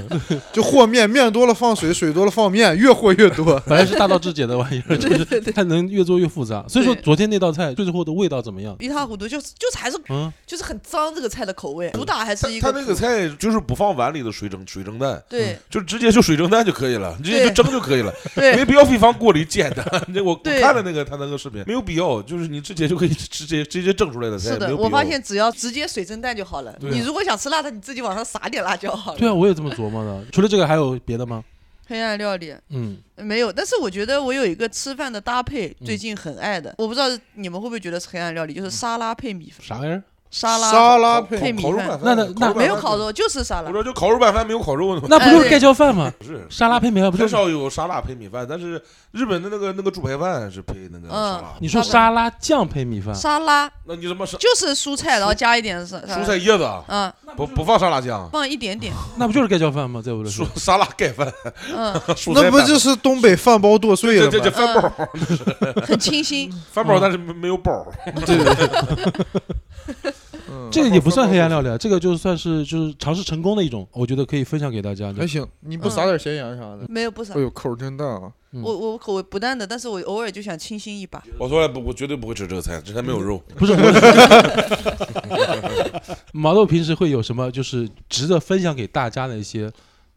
[0.55, 3.61] 就和面，面多了放水，水多了放面，越和越多。
[3.66, 6.64] 本来是大道至简的玩意儿，就是它能越做越复杂。
[6.66, 8.74] 所以说昨天那道菜最后的味道怎么样？
[8.81, 19.85] 一塌糊涂，就是就是还是嗯，就是很脏这个菜的口味，主打还是一个他那个菜就是不放碗里的水蒸水蒸蛋，对就直接就水蒸蛋就可以了，直接就蒸就可以了， 对没必要非放锅里煎的。
[20.09, 24.51] 那我我看了那个他那个视频，没有必要，就是你直接就可以 直接直接蒸出来的菜。
[24.51, 26.75] 是的，我发现只要直接水蒸蛋就好了。
[26.81, 29.19] 你如果想吃辣的，你自己往上撒点辣椒好了。
[29.19, 30.25] 对啊，我也这么琢磨的。
[30.33, 31.42] 除了这个还有别的吗？
[31.88, 40.03] 黑暗料理嗯，没有，但是我觉得我有一个吃饭的搭配，嗯最近很爱的，我不知道你们会不会觉得是黑暗料理，就是沙拉配米饭，啥玩意儿？
[40.31, 43.73] 沙拉沙拉烤配米饭烤肉饭，那那那没有烤肉，就是沙拉我。
[43.73, 46.12] 说就烤肉拌饭没有烤肉那不就是盖浇饭吗？
[46.19, 47.33] 不是，沙拉配米饭不很是？
[47.35, 48.83] 少有沙拉配米饭，但是
[49.16, 51.55] 日本的那个那个猪排饭是配那个沙拉。
[51.59, 53.14] 你说沙拉酱配米饭？
[53.14, 58.29] 沙拉那你怎么是就是蔬菜，然后加一点是蔬菜，叶子啊嗯，不不放沙拉酱？
[58.31, 60.02] 放一点点， 那不就是盖浇饭吗？
[60.05, 61.33] 在我这说，沙拉盖饭，
[61.74, 61.98] 嗯，
[62.35, 64.92] 那不就是东北饭包剁碎了这这了吗？
[64.92, 65.14] 饭
[65.74, 66.52] 包很清新。
[66.70, 67.87] 饭包，但是没没有包。
[68.26, 70.12] 对对对，
[70.51, 75.13] 嗯，这个也不算黑暗料理，啊，这个就算是就是尝试成功的一种，我觉得可以分享给大家。
[75.13, 76.87] 还行，你不撒点咸盐啥的？
[76.89, 78.05] 没有不撒哎，呦，口真大
[78.63, 81.23] 我我口味不淡的，但是我偶尔就想清新一把。
[81.39, 83.43] 我从来不，我绝对不会吃这个菜，这菜没有肉。
[83.55, 83.79] 不是我，
[86.33, 89.71] 毛豆平时会有什么就是值得分享给大家的一些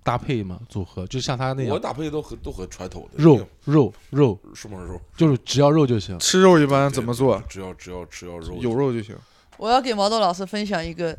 [0.03, 0.57] 搭配吗？
[0.69, 6.17] 组合，就像他那样我，搭配都很都很传统的肉肉肉，什么肉，就是只要肉就行。
[6.19, 7.43] 吃肉一般怎么做？
[7.49, 9.13] 只要只要只要肉，有肉就行。
[9.59, 11.09] 我要给毛豆老师分享一个，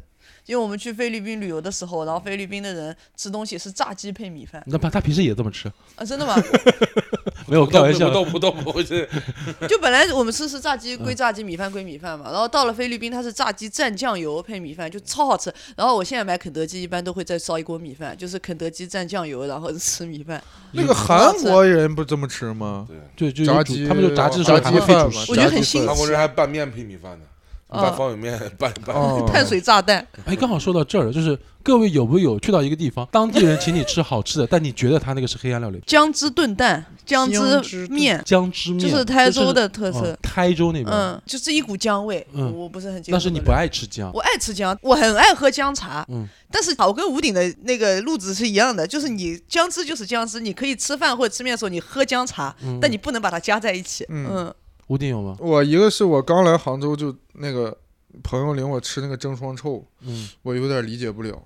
[0.46, 5.68] 因为我们去菲律宾旅游的时候，然后菲律宾的人吃东西是炸鸡配米饭那他他平时也这么吃？
[5.96, 6.34] 啊，真的吗？
[7.46, 8.14] 没有开玩笑不。
[8.14, 9.04] 动不动不会这
[9.68, 15.52] 就本来我们吃是炸鸡归炸鸡，米饭归米饭嘛，然后到了菲律宾，它是炸鸡蘸酱油配米饭，就超好吃。
[15.76, 20.42] 然后我现在买肯德基，一般都会再烧一锅米饭，就是肯德基蘸酱油，然后吃米饭。
[20.72, 22.86] 那个韩国人不这么吃吗？
[23.16, 25.34] 对，就炸鸡他们就炸鸡炸鸡饭嘛我。
[25.34, 27.29] 觉得很新韩国人还拌面配米饭呢，啊
[27.70, 28.94] 拌方便面拌拌。
[28.96, 35.80] 哦， 碳水炸弹，哎，刚好说到这儿了，就是各位有没有去到一个地方，当地人请你吃好吃的， 但你觉得他那个是黑暗料理？
[35.86, 40.18] 姜汁炖蛋、姜姜汁面，姜汁面，就是台州的特色哦。
[40.22, 40.86] 台州那边。
[40.90, 43.02] 嗯，就是一股姜味，嗯我不是很。
[43.10, 46.04] 但是你不，爱吃姜，我爱吃姜，我很爱喝姜茶。
[46.08, 54.04] 嗯，但是我跟吴鼎的那个路子是一样的，就是你姜汁就是姜汁，你可以吃饭或者吃面的时候你喝姜茶，嗯但你不能把它加在一起。
[54.08, 54.54] 嗯嗯，
[54.90, 55.36] 吴鼎有吗？
[55.38, 57.76] 我一个是我刚来杭州就那个
[58.24, 61.40] 朋友领我吃那个蒸双臭，嗯，我有点理解不了。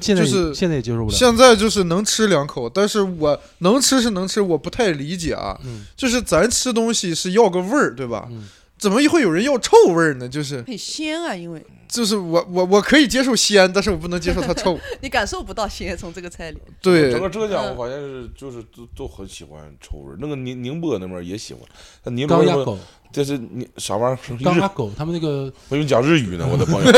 [0.00, 1.16] 现在就是现在也接受不了。
[1.16, 5.56] 现在就是能吃两口，但是我能吃是能吃，我不太理解啊。
[5.64, 8.26] 嗯就是咱吃东西是要个味儿，对吧？
[8.32, 10.28] 嗯，怎么会有人要臭味儿呢？
[10.28, 14.78] 就是很鲜啊，因为就是我我我可以接受鲜，但是我不能接受它臭。
[15.00, 16.58] 你感受不到鲜从这个菜里。
[16.82, 20.16] 对整，个浙江，嗯我发现是就是都都很喜欢臭味儿。
[20.20, 21.62] 那个宁宁波那边也喜欢，
[22.04, 22.78] 那宁波狗，
[23.10, 24.18] 这是你啥玩意儿？
[24.36, 26.92] 日钢鸭狗，他们那个 我以为讲日语呢，我的朋友。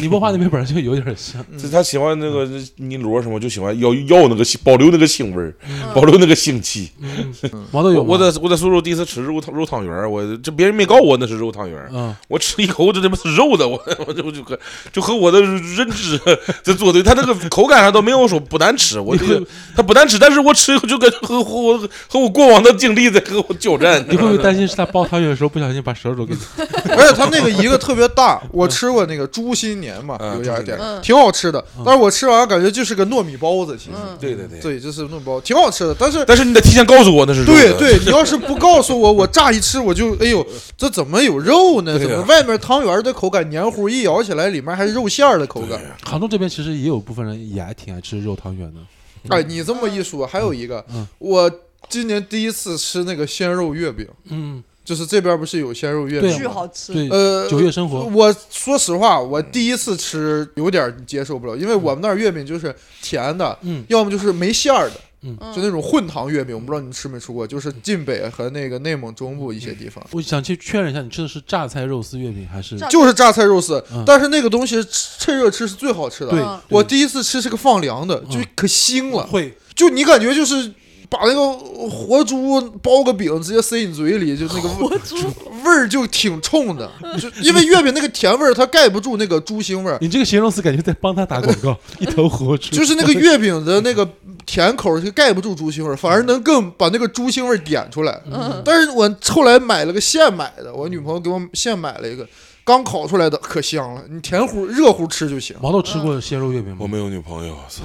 [0.00, 1.44] 宁波话那边本来就有点像。
[1.58, 6.90] 这他喜欢那个泥螺什么，就喜欢要要那个腥保留那个腥味儿，嗯保留那个腥气。
[7.00, 7.32] 嗯，
[7.70, 14.58] 毛豆有我在我在苏州第一次吃肉汤肉汤圆，我这别人没告我那是肉汤圆，嗯，我吃一口这他妈是肉的，我我就就和
[14.92, 16.20] 就和我的认知
[16.62, 19.42] 在作对，它那个口感上都没有说不难吃，我这个
[19.74, 24.04] 它不难吃，但是我吃以后就跟和和我和我过往的经历在和我交战。
[24.08, 26.34] 你会不会担心 是他包汤圆的时候不小心把舌头给？
[26.96, 36.24] 而且他那个一个特别大，我吃过那个猪心年嘛，嗯有点点嗯挺好吃的，但是我吃完感觉就是个糯米包子，其实嗯，对对对，对，就是糯米包，挺好吃的，但是。
[36.26, 40.44] 但是你得提前告诉我那是对对，你要是不告诉我，我乍一吃我就，哎呦，
[40.76, 41.98] 这怎么有肉呢？
[41.98, 45.80] 怎么外面汤圆的口感黏糊，一咬起来里面还是肉馅儿的口感？
[46.02, 48.80] 杭州这边其实也有部分人也还挺爱吃肉汤圆的。
[49.28, 51.48] 哎，你这么一说，还有一个嗯，我
[51.88, 56.36] 今年第一次吃那个鲜肉月饼，嗯，就是这边不是有鲜肉月饼吗？
[56.36, 56.92] 巨好吃。
[56.92, 66.54] 对，呃，九月生活我说实话，我第一次吃有点接受不了，因为我们那儿月饼就是甜的，嗯要么就是没馅儿的，嗯就那种混糖月饼。
[66.54, 72.76] 我不知道你们吃没吃过，就是晋北和那个内蒙中部一些地方，我想去确认一下，你吃的是榨菜肉丝月饼还是？
[72.76, 74.76] 榨就是榨菜肉丝嗯，但是那个东西
[75.18, 76.30] 趁热吃是最好吃的。
[76.30, 80.72] 对嗯，我第一次吃是个放凉的，就嗯可腥了，会就你感觉就是。
[81.12, 81.52] 把那个
[81.90, 85.14] 活猪包个饼直接塞你嘴里，就那个味活猪
[85.62, 92.74] 味儿就挺冲的， 就因为月饼那个甜味儿它盖不住那个猪腥味儿，你这个形容词感觉在帮他打广告， 一头活猪。
[92.74, 94.08] 就是那个月饼的那个
[94.44, 98.20] 甜口就盖不住猪腥味儿，反而能更把那个猪腥味儿点出来。
[98.30, 102.26] 嗯，但是我后来买了个现买的，我女朋友给我现买了一个，
[102.64, 104.02] 刚烤出来的，可香了。
[104.08, 105.56] 你甜乎热乎吃就行。
[105.60, 106.76] 毛豆吃过鲜肉月饼吗？
[106.80, 107.56] 我没有女朋友，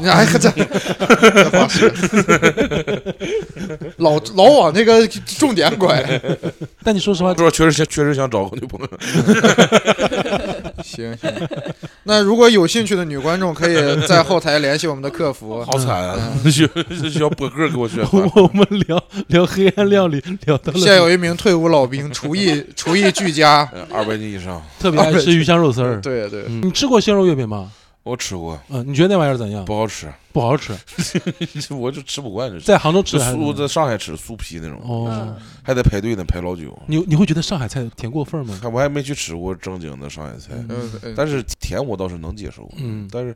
[3.97, 6.03] 老老往那个重点拐。
[6.83, 8.87] 但你说实话，说确实想确实想找个女朋友。
[10.83, 11.31] 行行，
[12.03, 13.75] 那如果有兴趣的女观众，可以
[14.07, 15.63] 在后台联系我们的客服。
[15.63, 16.17] 好惨啊！
[16.45, 16.69] 需
[17.11, 18.31] 需要播歌给我宣传。
[18.35, 23.67] 我们聊聊黑暗料理，聊到了现有一名退伍老兵，厨艺厨艺俱佳。
[23.73, 25.99] 呃二百斤以上，特别爱吃鱼香肉丝儿。
[26.01, 27.71] 对对，嗯，你吃过鲜肉月饼吗？
[28.03, 29.65] 我吃过，嗯，你觉得那玩意儿怎样？
[29.65, 30.73] 不好吃，不好吃，
[31.75, 32.57] 我就吃不惯这。
[32.59, 36.77] 在杭州吃这酥在上海吃酥皮那种，哦嗯，还得排队呢，排老久。
[36.85, 38.57] 你你会觉得上海菜甜过分吗？
[38.61, 43.35] 看我还没去吃过正经的上海菜，嗯，嗯但是甜我倒是能接受，嗯但是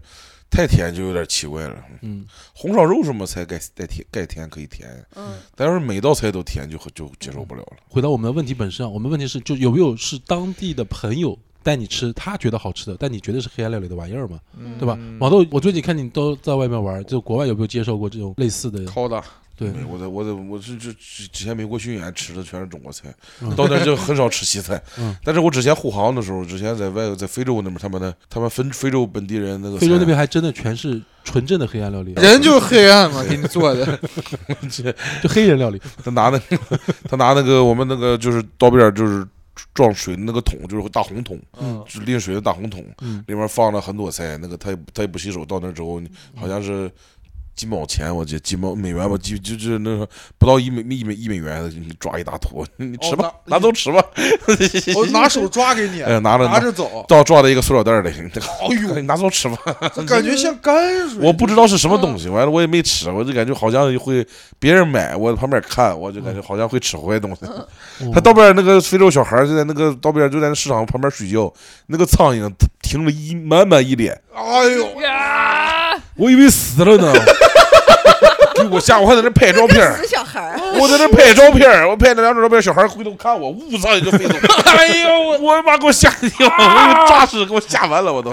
[0.51, 1.75] 太甜就有点奇怪了。
[2.01, 7.77] 嗯，红烧肉什么菜该该甜该甜可以甜，嗯，但要是每道菜都甜就就接受不了了。
[7.87, 14.95] 回到我们的问题本身啊，我们问题是就有没有是当地的朋友带你吃，他觉得好吃的，但你觉得是黑暗料理的玩意儿嘛，嗯对吧？
[15.19, 18.91] 毛豆，我最近看你都在外面玩，就国外有没有接受过这种类似的？
[18.91, 19.23] 好的
[19.55, 25.15] 对我在我在我是这之之前美国巡演吃的全是中国菜嗯，到那儿就很少吃西菜嗯。
[25.23, 33.99] 但是我之前护航的时候，之前在外在非洲那边，他们的他们非非洲本地人那个非洲那边还真的全是纯正的黑暗料理，人就是黑暗嘛，给你做的。
[35.21, 35.79] 就黑人料理。
[36.03, 39.23] 他拿那个他拿那个我们那个就是刀边就是
[39.75, 46.01] 装水的那个桶，就是大红桶，嗯，就是淋水的大红桶，嗯里面放了很多菜，那个他也不他也不洗手，到那之后
[46.35, 46.89] 好像是。
[47.55, 54.03] 几毛钱，我记得几毛美元吧，几就就是那个不到一美一美一美元，你抓一大坨， 你吃吧，哦拿拿走吃吧。
[54.95, 59.57] 我拿手抓给你， 哎，拿着拿着走，到抓在一个塑料袋里，哎呦 你拿走吃吧。
[59.93, 61.19] 这感觉像泔水。
[61.21, 64.25] 我不知道是什么东西，完了我也没吃，我就感觉好像会
[64.57, 67.45] 别人买，我旁边看，我就感觉好像会吃坏东西。
[67.45, 67.67] 哦
[68.13, 71.53] 他道边那个非洲小孩就在那个道边就在那市场旁边睡觉，
[71.87, 74.87] 那个苍蝇停了一满满一脸，哎呦，
[76.21, 77.11] 我以为死了呢，
[78.53, 79.97] 给我吓，我还在那拍照片儿。
[79.97, 84.35] 死小孩儿，我在那拍照片儿我拍那两张照片小孩回头看我， 呜上一个飞走，
[84.69, 88.31] 哎呦，我我妈给我吓一跳，我有炸尸给我吓完了，我都。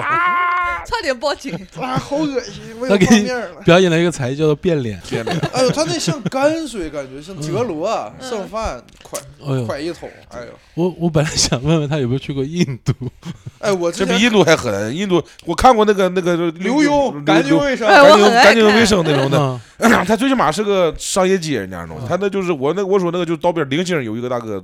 [0.87, 1.55] 差点报警。
[1.81, 3.61] 啊，好恶心，我他给你有画面了。
[3.65, 5.01] 表演了一个才艺叫做变脸。
[5.09, 5.39] 变脸！
[5.53, 7.89] 哎呦，他那像泔水，感觉像折罗
[8.21, 10.09] 嗯剩饭，快哎呦，快一桶。
[10.31, 12.93] 哎呦，我我本来想问问他有没有去过印度，
[13.59, 14.95] 哎，我这比印度还狠。
[14.97, 21.99] 印度我看过那个那个刘墉干净卫生，干净干净卫生那种的，嗯 他最起码是个商业街人家那种。
[22.09, 24.63] 他那就是我那我说那个就是道边零星有一个大哥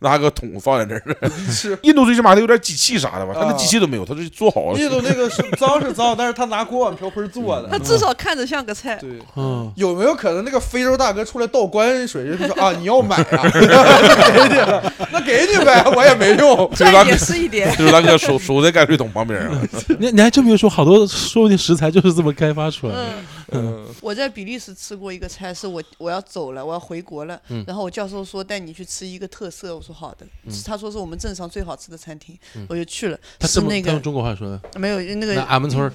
[0.00, 1.30] 拿个桶放在那儿。
[1.50, 4.78] 是印度最起码他有点机器啥的吧，他那啊机器都没有，他是做好了。
[4.78, 7.68] 印度那个是脏是脏，但是他拿锅碗瓢盆做的。
[7.68, 8.96] 他至少看着像个菜。
[8.96, 16.70] 对，嗯，有没有可能那个非洲大哥出来倒泔水，人家说啊 你要买啊，给你了，那给你呗，我也没用。
[16.74, 17.70] 赚一点是一点。
[17.76, 19.62] 就是那个手手在泔水桶旁边啊，
[19.98, 23.06] 你你还真别说，好多说不定食材就是这么开发出来的。
[23.52, 27.38] 嗯，嗯，我在比利时吃过一个菜，是我我要走了，我要回国了。
[27.48, 30.26] 嗯然后我教授说带你去吃一个特色，我说好的。
[30.66, 32.36] 他说是我们镇上最好吃的餐厅，
[32.68, 33.18] 我就去了。
[33.38, 35.92] 他是那个他用中国话说的，没有那那俺们村儿，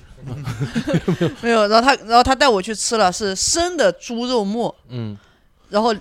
[1.42, 5.18] 没有，然后他然后他带我去吃了，是生的猪肉末，嗯，
[5.70, 5.96] 然后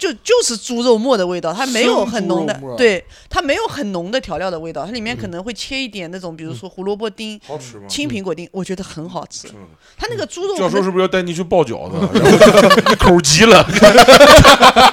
[0.00, 7.82] 就就是猪肉末的味道，它没有很浓的对，它没有很浓的调料的味道，它里面可能会切一点那种，比如说胡萝卜丁、好吃吗？
[7.86, 9.46] 青苹果丁，我觉得很好吃。
[9.48, 11.98] 嗯它那个猪肉教授是不是要带你去包饺子？
[12.18, 12.32] 然
[12.88, 13.62] 后 口急了，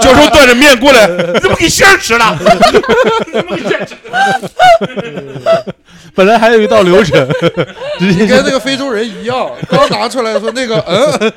[0.01, 2.37] 教授端着面过来，你怎么给馅儿吃了？
[6.13, 7.25] 本来还有一道流程，
[7.99, 11.31] 直接跟那个非洲人一样，刚拿出来说那个嗯，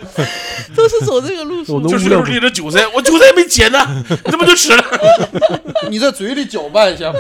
[0.75, 1.89] 都是走这个路数我。
[1.89, 4.85] 就是都无料拎着韭菜，我韭菜没切呢， 你这不就吃了？
[5.91, 7.13] 你在嘴里搅拌一下，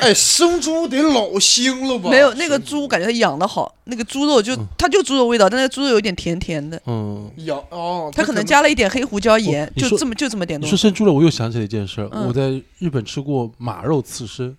[0.00, 2.10] 哎，生猪得老腥了吧？
[2.10, 7.30] 没有那个猪，感觉它养的好，那个猪肉就它就猪肉味道，但那猪肉有点甜甜的，嗯。
[7.36, 10.76] 养哦，它可能加了一点黑胡椒盐，就这么就这么点东西。
[10.76, 14.56] 说生猪肉，我又想起了一件事，嗯我在日本吃过马肉刺身，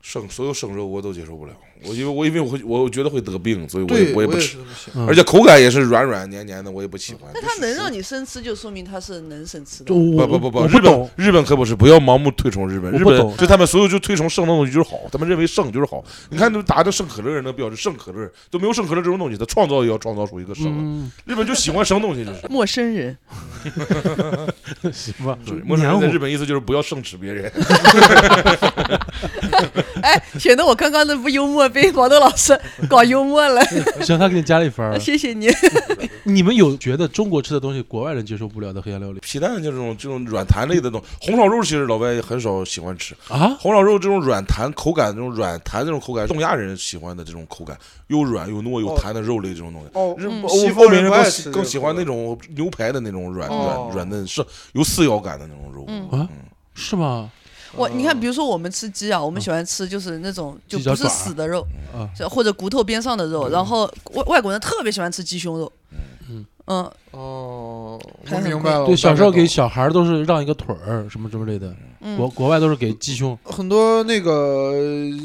[0.00, 1.52] 生所有生肉我都接受不了，
[1.86, 4.58] 我因为我因为我会我觉得会得病，所以我，也我也不吃
[5.06, 7.30] 而且口感也是软软黏黏的，我也不喜欢。
[7.34, 16.04] 那它能让你生吃，就说明它是能生吃的不不不不，日本，日本可不是，不要盲目推崇日本，日本就他们所有就推崇生的东西就是好，他们认为生就是好。
[16.30, 22.40] 你看，就打着生可乐人的标志，生可乐都没有生可乐这种东西，他创造也要创造出一个生日本就喜欢生东西，就是。
[22.48, 23.16] 陌生人，
[24.92, 27.50] 行吧对，陌生人在日本意思就是不要生吃别人。
[30.02, 33.60] 哎，显得我刚刚那不幽默被毛豆老师搞幽默了，
[34.04, 34.98] 行，他给你加了一分儿。
[34.98, 35.48] 谢谢你。
[36.24, 43.14] 你们有觉得中国吃的东西国外人接受不了的黑暗料理皮蛋就这种这种软弹类的东西，红烧肉其实老外很少喜欢吃。
[43.28, 43.56] 啊？
[43.60, 49.88] 红烧肉这种软弹口感，这种软弹这种口感，东亚人喜欢的这种口感，又软又糯又弹的肉类这种东西。
[49.94, 55.84] 哦，日欧美人更更喜欢口那种牛排的那种软哦软软嫩是有撕咬感的那种肉。
[55.88, 56.08] 嗯。
[56.10, 56.28] 啊
[56.74, 57.30] 是吗？
[57.74, 65.70] 我你看，比如说我们吃鸡啊，我们喜欢吃就是那种就不是死的肉，啊，或者骨头边上的肉，然后外外国人特别喜欢吃鸡胸肉。
[66.28, 66.44] 嗯。
[66.66, 67.98] 嗯，哦，
[68.30, 68.84] 我明白了。
[68.86, 72.16] 对，小时候给小孩都是让一个腿儿什么之类的，嗯。
[72.16, 73.36] 国国外都是给鸡胸。
[73.42, 74.72] 很多那个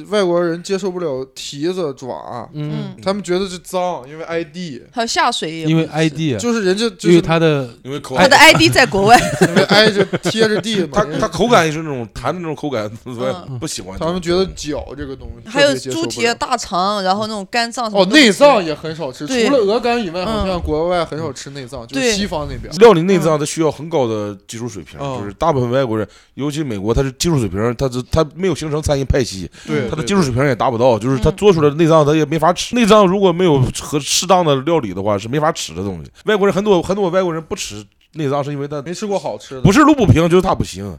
[0.10, 6.38] 外国人接受不了蹄子爪，嗯，他们觉得是脏，因为 ID，还有下水也因为 ID，啊。
[6.39, 13.97] 就是人家就因为是他的因为口他的 ID 在国外，因为挨着贴着地它嘛，它口感也是那种弹的那种口感，所以不喜欢。
[13.99, 20.47] 他们觉得脚这个东西还有猪蹄大肠，然后那种肝脏什么哦，内脏也很少吃，除了鹅肝以外，好嗯。
[20.47, 22.74] 像国外很少吃内脏，就是对西方那边。
[22.78, 32.76] 料理内脏它需要很高的技术水平，嗯就是大部分外国人，尤其美国，它是技术水平，它是他没有形成餐饮派系，对，他的技术水平也达不到，就是他嗯做出来的内脏它也没法吃。
[32.76, 36.12] 内脏如果没有和适当的料理的话，是没法吃的东西。
[36.26, 39.62] 外国人很多很多外国人不吃内脏，是因为他没吃过好吃的。
[39.62, 40.96] 不是路不平，就是他不行。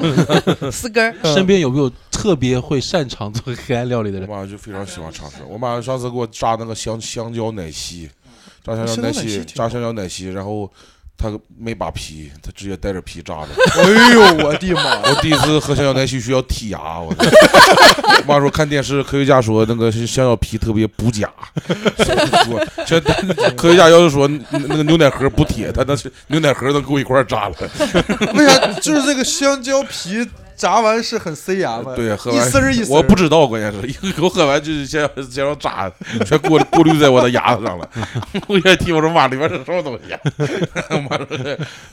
[0.70, 4.44] 四根儿， 身边有没有特别会擅长做 黑暗料理的人我人？
[4.44, 5.36] 妈就非常喜欢尝试。
[5.48, 8.08] 我妈上次给我炸那个香香蕉奶昔，
[8.64, 10.70] 炸香蕉奶昔，炸香蕉奶昔，然后
[11.16, 13.48] 他没扒皮，他直接带着皮炸的。
[13.74, 15.00] 哎呦，我的妈！
[15.02, 17.14] 我第一次喝香蕉奶昔需要剔牙，我
[18.26, 21.30] 妈说看电视科学家说那个香蕉皮特别补钾，
[22.44, 23.00] 说现
[23.56, 27.54] 科学家要是说那那个牛奶盒补铁，他那是牛奶盒都给我一块儿炸了。
[28.34, 28.66] 为啥？
[28.80, 30.26] 就是这个香蕉皮
[30.60, 31.94] 炸完是很塞牙吗？
[31.96, 32.96] 对，喝一丝儿一丝儿。
[32.96, 35.90] 我不知道，关键是一口喝完就是先要 先要炸，
[36.26, 37.88] 全过过滤在我的牙子上了。
[38.46, 40.20] 我一听我说妈，里面是什么东西、啊？
[40.90, 41.26] 我妈说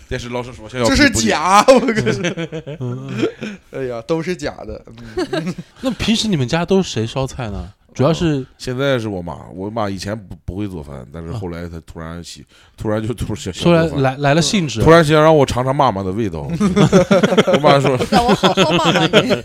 [0.09, 1.09] 电视老师说这是。
[1.09, 3.28] 假，我跟你
[3.72, 4.84] 哎呀，都是假的。
[5.32, 7.70] 嗯那平时你们家都是谁烧菜呢？
[7.98, 12.45] 主要是现在是我妈，我妈以前不不会做饭，但是后来她突然喜，
[12.78, 16.41] 突然就突然突然来来了兴致突，然想让我尝尝妈妈的味道。
[17.54, 19.43] 我妈说让我好好骂骂你。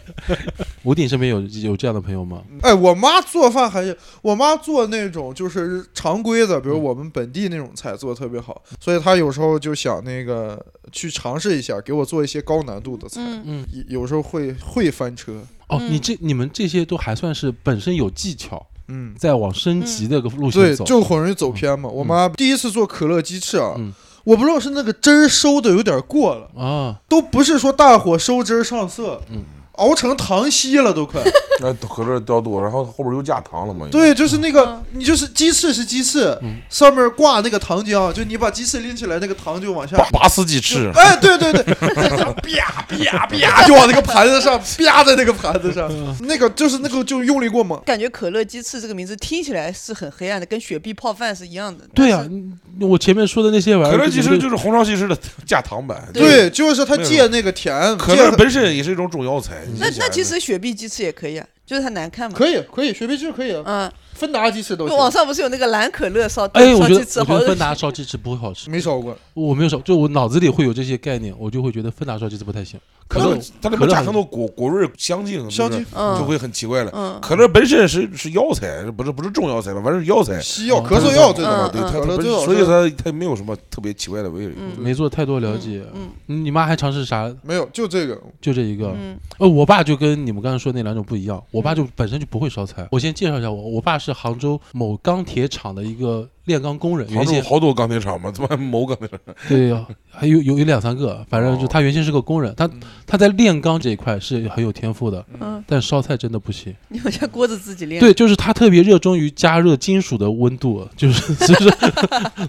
[0.82, 2.42] 吴鼎身边有有这样的朋友吗？
[2.61, 13.18] 哎，我妈做饭还是我妈做那种就是常规的，比如我们本地那种菜做的特别好，所以她有时候就想那个去尝试一下，给我做一些高难度的菜。
[13.46, 15.92] 嗯，有时候会会翻车，哦，嗯。
[15.92, 20.84] 你这你们这些都还算是本身有技巧，嗯，在往升级的个路线对，走。
[20.84, 21.88] 就很容易走偏嘛。
[21.88, 23.92] 我妈第一次做可乐鸡翅啊，嗯。
[24.24, 29.42] 我不知道是那个汁儿收的有点过了，啊，都不是说大火收汁儿上色，嗯
[29.82, 31.20] 熬成糖稀了都快。
[31.60, 33.86] 那可乐掉多，然后后边又加糖了嘛？
[33.90, 45.88] 对，就是那个嗯，你就是鸡翅是鸡翅嗯，上面挂那个糖浆，就你把鸡翅拎起来，那个糖就往下拔拔丝鸡翅，哎，对对对，啪啪啪就往那个盘子上啪在那个盘子上，
[46.26, 47.80] 那个就是那个就用力过猛。
[47.84, 51.84] 感觉可乐鸡翅这个名字听起来是很黑暗的，跟雪碧泡饭是一样的。
[51.94, 52.26] 对呀、
[52.80, 55.16] 我前面说的那些玩意儿，可乐鸡翅就就是红烧鸡翅的
[55.46, 56.08] 加糖版。
[56.12, 59.62] 对对，就是它借那个甜，可乐本身也是一种中药材。
[59.78, 62.36] 那那其实雪碧鸡翅也可以啊，就是它难看嘛。
[62.36, 65.10] 可以可以，雪碧鸡翅可以啊，嗯，芬达鸡翅都网。
[65.10, 72.78] 上不是有那个蓝可乐烧哎，我觉得烧鸡翅，好我觉得芬达烧鸡翅不会好吃，没烧过，我没有烧，就我脑子里会有这些概念，我就会觉得芬达烧鸡翅不太行。
[73.08, 76.90] 可乐它里面加很多果果味儿香精，香精就是嗯就会很奇怪了。
[76.94, 79.82] 嗯，可乐本身是是药材，不是不是中药材吧？
[79.82, 80.40] 反正是药材。
[80.40, 85.82] 西药、哦咳嗽药这种嘛，对它它本可乐最好所以是它它没有什么特别奇怪的味没做太多了解。
[85.94, 87.30] 嗯你妈还尝试啥？
[87.42, 88.18] 没有，就这个。
[88.40, 88.94] 就这一个。
[88.98, 92.88] 嗯呃，我爸就跟你们刚才说那两种不一样，我爸就本身就不会烧菜。
[92.90, 99.18] 我先介绍一下我，我爸是杭州某钢铁厂的一个炼钢工人，杭原先好多钢铁厂嘛，他妈某钢铁厂。
[99.48, 102.68] 对呀，还有有有两三个，反正就哦他原先是个工人，他
[103.07, 106.74] 他在炼钢这一块是很有天赋的，嗯，但烧菜真的不行。
[106.88, 108.00] 你们家锅子自己炼。
[108.00, 111.70] 对，就是他特别热衷于加热金属的温度，就是 所以说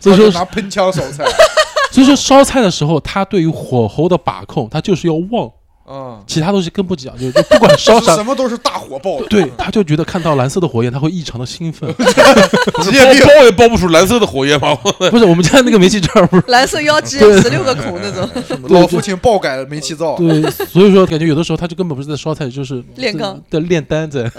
[0.02, 1.24] 所以说拿喷枪烧菜
[1.94, 5.52] 所以说烧菜的时候，他对于火候的把控，他就是要旺，
[5.86, 8.24] 啊，其他东西更不讲究，就不管烧啥 什。
[8.24, 11.94] 么都是大火爆的，对，他就觉得看到蓝色的火焰，他会异常的兴奋。
[12.82, 13.22] 职业病。
[13.24, 14.74] 爆也爆不出蓝色的火焰吗。
[15.12, 18.30] 不是我们家那个煤气灶，不是蓝色妖姬十六个孔那种，
[18.70, 24.32] 老父亲爆改煤气灶，对，所以说感觉有的时候他就根本不是在烧菜，就是炼钢的炼丹在。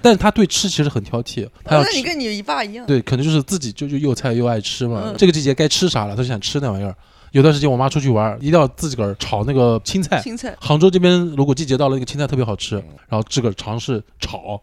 [0.00, 1.90] 但是他对吃其实很挑剔，他要吃。
[1.90, 2.86] 那你跟你爸一样。
[2.86, 5.02] 对，可能就是自己就就又菜又爱吃嘛。
[5.04, 6.94] 嗯这个季节该吃啥了，他就想吃那玩意儿。
[7.32, 10.20] 有段时间我妈出去玩，一定要自己个儿炒那个青菜。
[10.22, 12.76] 青菜，杭州这边如果季节到了，那个青菜特别好嗯吃，
[13.08, 14.60] 然后自个儿尝试炒，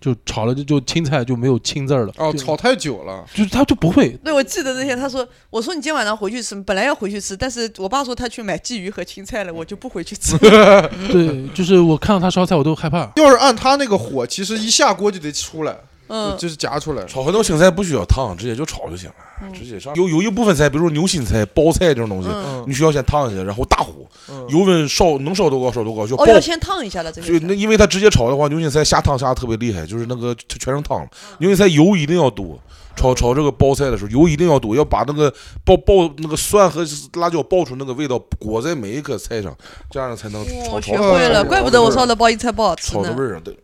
[0.00, 2.12] 就炒了就就青菜就没有青字儿了。
[2.18, 4.10] 哦，炒太久了，就是他就不会。
[4.24, 10.36] 对，我记得那天他说，我说你今天晚上回去吃，本来要回去吃，但是我爸说他去买鲫鱼和青菜了，我就不回去吃。
[11.10, 13.10] 对，就是我看到他烧菜我都害怕。
[13.16, 15.74] 要是按他那个火，其实一下锅就得出来，
[16.10, 17.04] 嗯，就是夹出来。
[17.06, 19.94] 炒很多青菜不需要烫，直接就炒就行了，直接上。
[19.94, 22.28] 有有一部分菜，比如说牛心菜、包菜这种东西，
[22.66, 23.92] 你需要先烫一下，然后大火，
[24.28, 27.38] 嗯，油温烧能烧多高烧多高，就爆哦，要先烫一下了这就。
[27.46, 31.08] 那因为它直接炒的话，牛心菜下汤下的特别厉害，就是那个全全成汤了。
[31.38, 32.58] 牛心菜油一定要多，
[32.96, 35.32] 炒炒这个包菜的时候油一定要多，要把那个
[35.64, 36.84] 爆爆那个蒜和
[37.14, 39.56] 辣椒爆出那个味道裹在每一颗菜上，
[39.88, 43.40] 这样才能炒炒我学会了，怪不得我烧的包一菜不好吃呢炒的味，儿。
[43.40, 43.56] 对，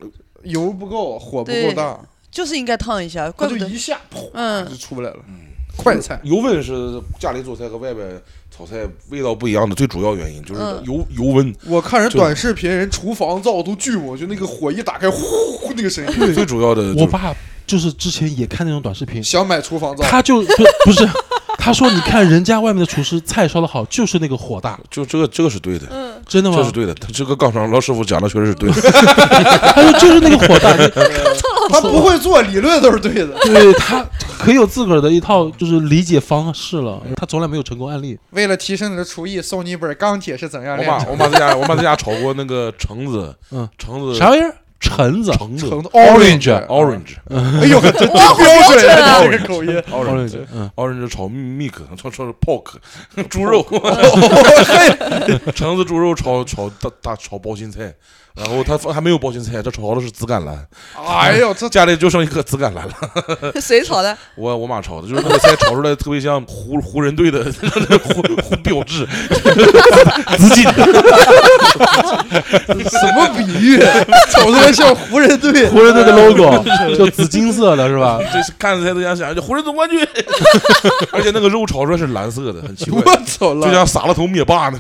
[0.45, 1.99] 油不够，火不够大，
[2.37, 3.79] 就是应该烫一下，怪不得就一。
[3.79, 5.17] 下噗嗯就出不来了。
[5.75, 8.07] 快菜，油温是家里做菜和外边
[8.51, 15.19] 炒菜味道不一样的最主要原因，就是嗯油油温我看人就短视频，人厨房灶都巨猛，就那个火一打开，呼
[15.59, 16.13] 呼那个声音。
[16.35, 17.05] 最主要的就是。
[17.05, 17.35] 我爸
[17.67, 21.09] 就是之前也看那种短视频，想买厨房灶，他就不不是，
[21.59, 24.79] 他说你看人家外面的厨师菜烧的好，就是那个火大。
[24.91, 26.71] 就这个这个是对的，嗯，真的吗这是？
[26.71, 26.95] 对的。
[26.95, 28.81] 他这个杠上老师傅讲的确实是对的。
[29.75, 30.77] 他说就是那个火大
[31.69, 33.37] 他不会做，理论都是对的。
[33.43, 34.07] 对他
[34.39, 38.17] 可有自个儿的一套就是理解方式了，他从来没有成功案例。
[38.31, 44.55] 为了提升你的厨艺，送你一本《钢铁是怎样我炼成妈我妈在家我妈在家炒过那个橙子，嗯，橙子啥玩意儿？
[44.87, 45.33] 橙子。
[45.33, 45.89] 橙子。
[45.93, 49.21] Orange orange 哎呦，这 真标准啊！
[49.21, 52.75] 标这个口音，orange 嗯，orange 炒 meat 炒炒 pork
[53.29, 53.65] 猪肉，
[55.55, 57.95] 橙子猪肉炒炒大大炒包心菜，
[58.37, 60.55] 然后他还没有包心菜，他炒的是紫甘蓝，
[61.09, 62.95] 哎呦，这 家里就剩一颗紫甘蓝了。
[63.61, 64.17] 谁炒的？
[64.37, 67.45] 我我妈炒的，就是那个菜炒出来特别像湖湖人队的
[68.05, 69.07] 湖湖标志，
[70.37, 70.65] 紫金
[72.91, 73.81] 什么比喻？
[74.31, 75.69] 炒出来像湖人队。
[75.71, 76.63] 湖人队的 logo
[76.97, 78.19] 就紫金色的是吧？
[78.33, 80.07] 这是看着才都想想，就湖人总冠军，
[81.11, 84.79] 而且那个肉炒出来是蓝色的，很奇怪，我操，就蓝像撒了头灭霸呢。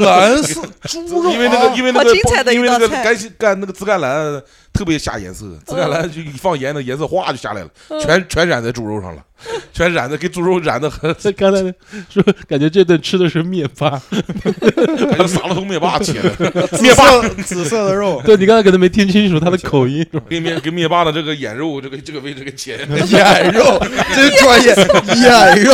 [0.00, 4.42] 蓝色猪肉，因为那个，因为那个好因为那个干干那个紫甘蓝
[4.74, 7.68] 特别下颜色，紫甘蓝就一放盐，那颜色哗就下来了，
[8.00, 9.22] 全全染在猪肉上了，
[9.72, 11.62] 全染的给猪肉染的很， 这刚才
[12.10, 22.76] 说感觉这顿吃的是灭霸，感觉撒了头灭霸切的， 紫灭霸色紫色的肉，对你刚才可能没听清楚他的口音，给灭给灭霸的这个眼肉这个这个位置给切。
[23.08, 23.78] 眼肉，
[24.14, 24.74] 真专业，
[25.22, 25.72] 眼肉。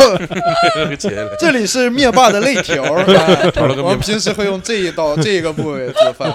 [0.89, 1.35] 给切了。
[1.39, 6.31] 这里是灭霸的肋条，我们平时会用这一刀这个部位做饭。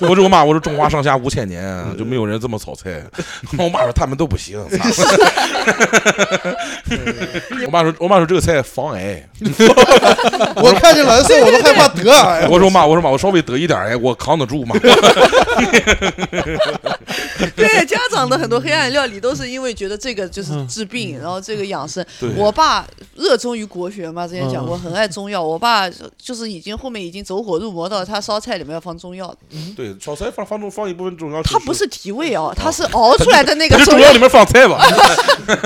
[0.00, 3.02] 我说我妈，我说中华上下五千年啊就没有人这么炒菜。
[3.58, 4.58] 我妈说他们都不行。
[7.66, 9.28] 我妈说我妈说这个菜防癌。
[10.56, 12.46] 我看见蓝色我都害怕得癌。
[12.48, 14.78] 我说妈，我说妈，我稍微得一点癌，我扛得住妈。
[17.56, 22.04] 对，家长的很多黑暗料理都是因为觉得这个就是治病，然后这个养生。
[22.36, 25.42] 我爸热衷于国学嘛，之前讲过，嗯很爱中药。
[25.42, 29.38] 我爸就是已经后面已经走火入魔到他烧菜里面要放中药的，
[29.74, 31.42] 对，炒菜放放中放一部分中药。
[31.42, 33.84] 它不是提味哦，它是熬出来的那个中药。
[33.84, 34.78] 这中药里面放菜吧？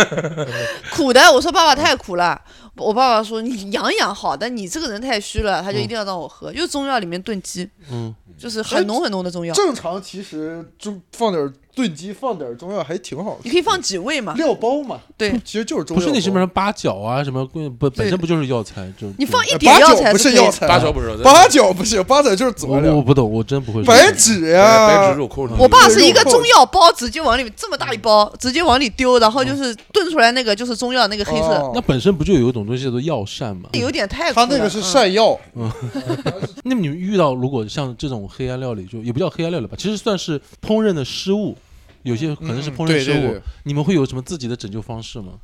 [0.95, 1.21] 苦的。
[1.33, 2.41] 我说爸爸太苦了，
[2.77, 13.41] 我爸爸说你养养好的，你这个人太虚了，他就一定要让我喝，就是中药里面炖鸡，嗯，就是很浓很浓的中药，正常其实就放点炖鸡，放点中药还挺好吃。
[13.45, 14.35] 你可以放几味嘛。
[14.35, 16.01] 料包嘛，对其实就是中药。
[16.01, 18.93] 不是那什么八角啊什么不本身不就是药材？
[19.01, 22.93] 就你放一哎点药材不是药材，八角不是八角不是，八角就是佐料。
[22.93, 23.83] 我我不懂，我真不会。
[23.85, 33.71] 白芷呀白，芷肉蔻里面我爸是一个中药包，直接往里面这么大一包，直接往里丢，然后就是炖出来那个就是中药那个黑色，哦那本身不就有一种东西叫做药膳吗？
[33.73, 34.47] 有点太苦了。
[34.47, 35.39] 他那个是嗯晒药，
[36.65, 41.57] 那么你们遇到如果像这种黑暗料理，就也不叫黑暗料理吧，其实算是烹饪的失误，
[42.03, 45.35] 有些可能是嗯烹饪失误，你们会有什么自己的拯救方式吗？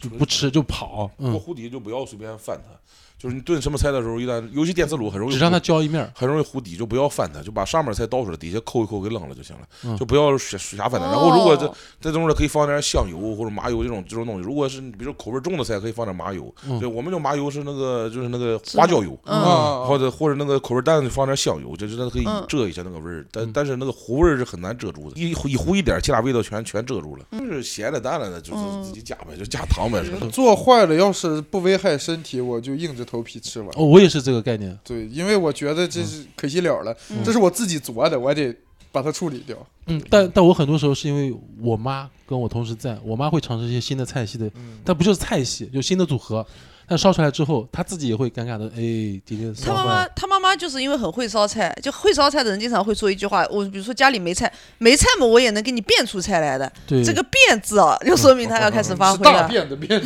[0.00, 2.70] 就不吃就跑，过嗯，糊底就不要随便翻它，
[3.18, 6.10] 就是你炖什么菜的时候，一旦尤其电磁炉很容易只让它糊焦一面。
[6.14, 11.06] 很容易糊底，就不要翻它，就把上面菜倒出来，底下抠一抠给扔了就行了，嗯就不要瞎瞎翻它。
[11.06, 16.54] 然后如果这哦这东西可以放点香油或者麻油这种这种东西，如果是比如口味重的菜，可以放点麻油。
[16.68, 19.18] 嗯对，我们用麻油是那个就是那个花椒油。
[19.24, 27.24] 嗯，啊，或者或者那个口味淡的放点香油，就是它可以嗯遮一下那个味儿，但嗯但是那个糊味儿是很难遮住的，一一糊一点，其他味道全全遮住了。
[27.32, 29.90] 就是咸了淡了的，就是嗯自己加呗，就加糖
[30.30, 33.68] 做坏了要是不危害身体，我就硬着头皮吃完。
[33.76, 34.78] 哦，我也是这个概念。
[34.84, 38.54] 对，因为我觉得这是可惜了了，嗯这是我自己做的，我还得
[38.90, 39.56] 把它处理掉。
[39.86, 46.46] 嗯，但但我很多时候是因为我妈跟我同时在，我妈会尝试一些新的菜系的，嗯，但不就是菜系，就新的组合。
[46.86, 50.12] 但烧出来之后，她自己也会尴尬的，哎，今天他妈妈烧坏了。
[50.14, 56.70] 他妈妈就是因为很会烧菜，就会烧菜的人经常会说一句话，我比如说家里没菜，没菜嘛，我也能给你变出菜来的。
[56.86, 59.48] 对，这个“变”字啊，就说明他要开始发是大挥了。
[59.48, 60.00] 变的便，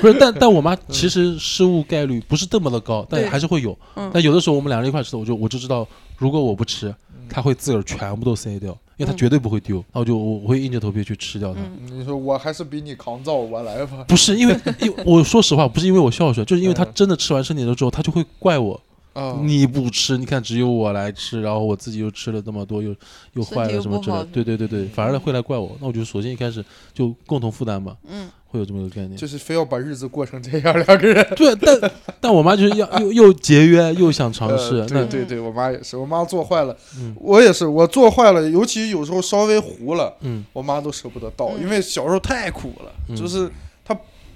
[0.00, 3.76] 不是，但但 我妈其实失误概率不是这么的高，但对还是会有。
[3.96, 6.94] 嗯但有的时候我们两人一块吃的，我就我就知道，如果我不吃，
[7.28, 9.84] 她会自个儿全部都塞掉，因为她嗯绝对不会丢。
[9.92, 11.60] 那我就我我会硬着头皮去吃掉它。
[11.60, 14.04] 嗯你说我还是比你抗造，我来吧。
[14.06, 18.80] 不是因为，因为我说实话，不是因为我孝顺，就是因为她嗯真的吃完身体了之后，他就会怪我，
[19.14, 22.94] 啊，你不吃，你看只有我来吃，然后我自己又吃了那么多，又
[23.32, 24.16] 又坏了什么之类。
[24.32, 25.76] 对对对对，反而会来怪我。
[25.80, 26.62] 那我就索性一开始
[26.92, 29.16] 就共同负担吧，嗯，会有这么一个概念。
[29.16, 31.26] 就是非要把日子过成这样，两个人。
[31.36, 31.90] 对，但
[32.20, 37.14] 但我妈就是要又又节约又想尝试对对对，我妈也是，我妈做坏了，嗯。
[37.20, 40.44] 我也是，我做坏了，尤其有时候稍微糊了，嗯。
[40.52, 41.62] 我妈都舍不得倒，嗯。
[41.62, 43.14] 因为小时候太苦了，嗯。
[43.16, 43.52] 就是她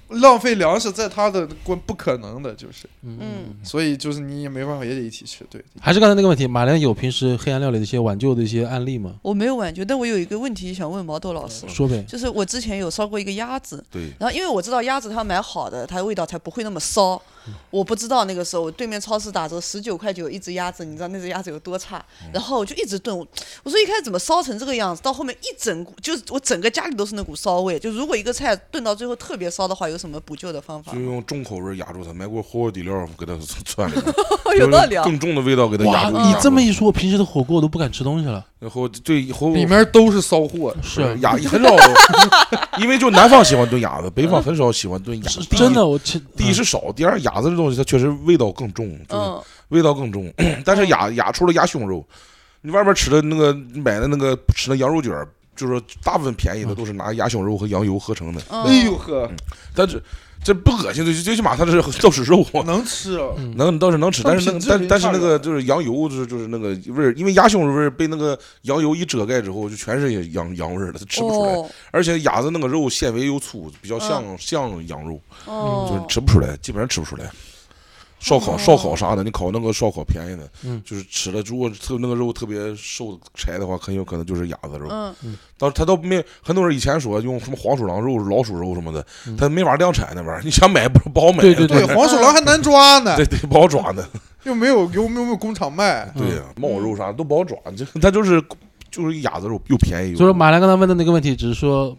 [0.09, 5.63] 浪费粮食，在他的关不可能的，就是，嗯嗯所以就是你也没办法，也得一起吃，对。
[5.79, 9.15] 还是刚才那个问题，马良有平时黑暗料理的一些挽救的一些案例吗？
[9.21, 12.03] 我没有挽救，但我有一个问题想问毛豆老师，说呗。
[12.07, 17.21] 就是我之前有烧过一个鸭子，对，然后因为我知道鸭子它要买好的，它味道才不会那么骚。
[17.69, 22.03] 我不知道那个时候我对面超市打折十九块九一只鸭子，你知道那只鸭子有多差？
[22.33, 23.27] 然后我就一直炖，我
[23.63, 27.77] 我说一开始怎么烧成这个样子，到后面一整股就是我整个家里都是那股烧味。
[27.79, 30.99] 就如果一个菜炖到最后特别烧的话，有什么补救的方法就？
[30.99, 35.03] 用重口味压住它，买锅火锅底料给它窜里面，有道理啊！
[35.03, 38.45] 更重的味道给它压哇住。，你这么一说，我平时的火锅我都不敢吃东西了。
[38.59, 41.01] 然后对以后里面都是骚货，是。
[41.01, 41.75] 啊鸭很少，
[42.77, 45.41] 因为就南方喜欢炖鸭子，北方很少喜欢炖鸭子。
[45.55, 45.97] 真的，我
[46.35, 50.31] 第一是少，第二鸭子这东西它确实味道更重，就是嗯，味道更重。
[50.65, 52.05] 但是鸭鸭除了鸭胸肉，
[52.61, 55.13] 你外边吃的那个买的那个吃的羊肉卷，
[55.55, 58.63] 就是大部分便宜的都是拿鸭胸肉和羊油合成的，嗯。
[58.63, 59.29] 哎呦呵，
[59.73, 60.03] 但是
[60.43, 62.45] 这不恶心，最最起码它是都 是肉。
[62.65, 63.27] 能吃啊！
[63.37, 71.53] 嗯能倒是能吃，但但是那个但但是那个就是羊油就是就是那个味儿，因为鸭胸的味儿被那个羊油一遮盖之后，就全是羊羊味儿了，它吃不出来。
[71.53, 77.29] 哦而且鸭子那个肉纤维又粗，比较像、像羊肉，就是哦，吃不出来，基本上吃不出来。
[78.19, 84.87] 烧烤、烧烤啥的，你烤那个烧烤便宜的，嗯就是吃了，如果特那个肉特别瘦柴的话，很有可能就是鸭子肉。
[85.23, 91.39] 嗯，倒他倒没很多人以前说用什么黄鼠狼肉、老鼠肉什么的，嗯他没法量产那玩意儿， 你想买不不好买。
[91.41, 94.05] 对对对，黄鼠狼还难抓呢对，对不好抓呢。
[94.43, 96.09] 又没有又没有工厂卖。
[96.17, 98.41] 对呀、猫肉啥都不好抓，这他就是
[98.89, 100.17] 就是鸭子肉又便宜又。
[100.17, 101.95] 所以说马兰刚才问的那个问题，只是说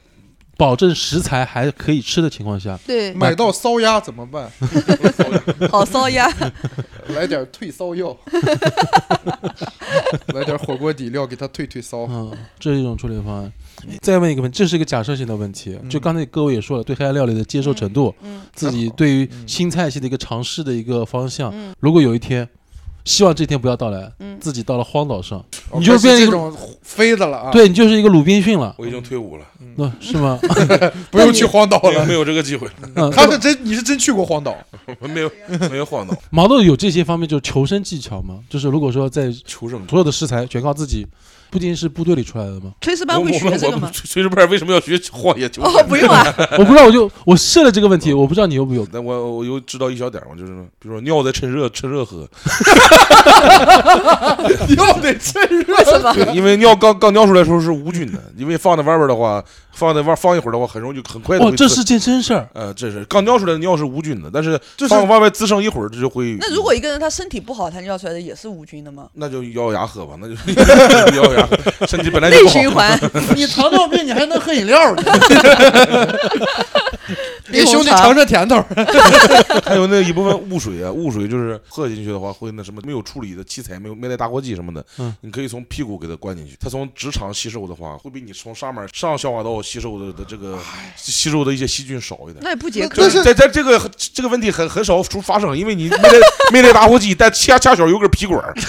[0.61, 4.53] 保证食材还可以吃的情况下，对，买到骚鸭怎么办？
[5.73, 6.31] 好烧鸭，
[7.17, 8.15] 来点退烧药，
[10.35, 12.01] 来点火锅底料给它退退烧。
[12.11, 13.51] 嗯，这是一种处理方案。
[14.03, 21.51] 再问一个问题，这是一个假设性的问题，就刚才各位也说了，对黑暗料理的接受程度，嗯自己对于新菜系的一个尝试的一个方向。
[21.55, 22.47] 嗯如果有一天，
[23.05, 25.39] 希望这天不要到来，嗯自己到了荒岛上，
[25.71, 29.45] 哦你就变成这种飞的了啊！，对你就是一个鲁滨逊了，我已经退伍了，
[29.77, 30.39] 那是吗？
[31.11, 32.05] 不用去荒岛了。
[32.07, 34.57] 没有这个机会了，嗯，他是真，你是真去过荒岛？
[35.01, 35.31] 没有
[35.71, 38.41] 没有荒岛毛豆有这些方面就是求生技巧吗？
[38.49, 39.81] 就是如果说在求生。
[39.89, 41.07] 所有的食材全靠自己，
[41.51, 42.73] 不仅是部队里出来的吗？
[42.81, 43.91] 炊事我班会学这个吗？
[43.93, 45.89] 炊事班为什么要学荒野求哦，生？
[45.89, 46.25] 不用啊，
[46.59, 48.87] 我不知道，我就我设了这个问题，我不知道你有没有。
[48.93, 52.21] 那我我又知道一小点儿嘛，就是比如说尿得趁热趁热喝，
[54.77, 55.75] 尿得趁热。
[55.77, 56.13] 为什么？
[56.15, 59.43] 对，因为尿刚刚尿出来的时候是无菌的，因为放在外边的话，
[59.81, 62.47] 放在外放一会儿的话，很容易就很快的哦，这是件真事儿。
[62.53, 69.09] 呃，这是刚尿出来的尿是无菌的，但是就是放外面滋生一会儿，这就会那如果一个人他身体不好，他尿出来的也是无菌的吗？
[69.15, 70.35] 那就咬牙喝吧，那就
[71.17, 72.55] 咬牙喝，身体本来就内不好。
[72.61, 73.01] 循环，
[73.35, 74.79] 你糖尿病，你还能喝饮料
[77.11, 77.17] 呢？
[77.53, 78.65] 给兄弟尝尝甜头。
[79.65, 90.59] 还有那一部分雾水啊，雾水就是喝进去的话，会那什么没有处理的器材，没有没带打火机什么的，嗯你可以从屁股给它灌进去，它从直肠吸收的话，会比你从上面上消化道吸收的的这个
[90.97, 92.37] 吸收的一些细菌少一点。
[92.41, 93.05] 那也不解渴那。
[93.05, 93.81] 就是在在这个
[94.13, 96.13] 这个问题很很少出发生，因为你没带
[96.53, 98.55] 没带打火机，但恰恰巧有根皮管儿，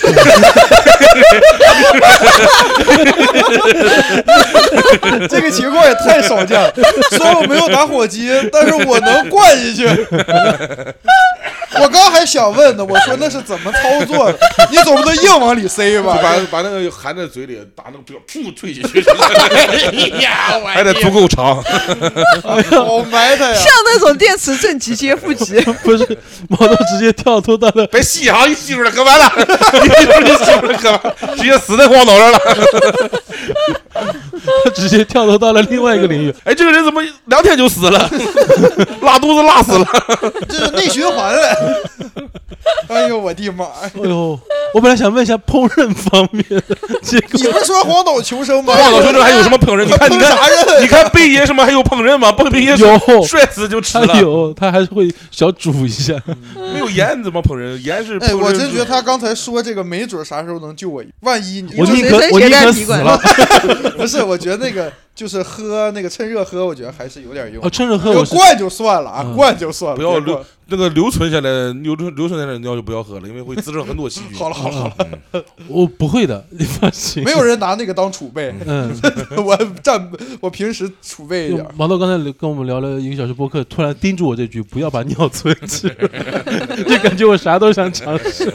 [5.30, 6.74] 这个情况也太少见了。
[7.12, 9.86] 虽然我没有打火机，但是我能灌进去。
[11.80, 14.39] 我刚还想问呢，我说那是怎么操作的？
[14.69, 16.38] 你总不能硬往里塞吧把？
[16.51, 19.01] 把那个含在嘴里，打那个表噗吹进去，
[20.67, 21.63] 还得足够长。
[21.63, 23.55] 好埋汰呀！
[23.55, 26.17] 像那种电池正极接负极， 不是，
[26.49, 28.47] 毛豆直接跳脱到了，别吸啊！
[28.47, 29.32] 一吸出来喝完了，
[29.84, 32.39] 一吸出来就吸出来喝完，直接死在荒岛上了。
[34.65, 36.34] 他 直接跳脱到了另外一个领域。
[36.43, 38.09] 哎，这个人怎么两天就死了？
[39.01, 39.86] 拉肚子拉死了。
[40.49, 41.61] 这是内循环了。
[42.88, 43.72] 哎呦我的妈呀！
[43.84, 44.38] 哎呦，
[44.74, 46.62] 我本来想问一下烹饪方面的，
[47.01, 48.74] 结果你不是说荒岛求生吗？
[48.76, 49.86] 荒岛求生还有什么烹饪？
[49.86, 52.32] 你看，你看，你看贝爷什么还有烹饪吗？
[52.32, 56.14] 贝爷有摔死就吃了，有，他还是会小煮一下。
[56.74, 57.78] 没有盐怎么烹饪？
[57.80, 61.03] 盐是哎，我真觉得他刚才说这个，没准啥时候能救我。
[61.22, 63.18] 万一你我宁可我宁可死了。
[63.97, 67.70] 不是，我觉得那个就是喝那个趁热喝，我觉得还是有点用啊，。
[67.70, 71.49] 趁热喝那个我灌就算了啊，嗯灌就算了，不要留那个留存下来，
[71.84, 74.38] 留存留存下来的尿就不要喝了，因为会滋生很多细菌。
[74.38, 74.95] 好了好了好了，
[75.34, 77.24] 嗯我不会的， 你放心。
[77.24, 78.89] 没有人拿那个当储备，嗯，
[79.45, 80.09] 我占
[80.39, 81.66] 我平时储备一点。
[81.76, 85.95] 毛豆刚才跟我们聊了一个小时播客，突然叮嘱我这句，不要把尿存起来，
[86.88, 88.49] 就感觉我啥都想尝试。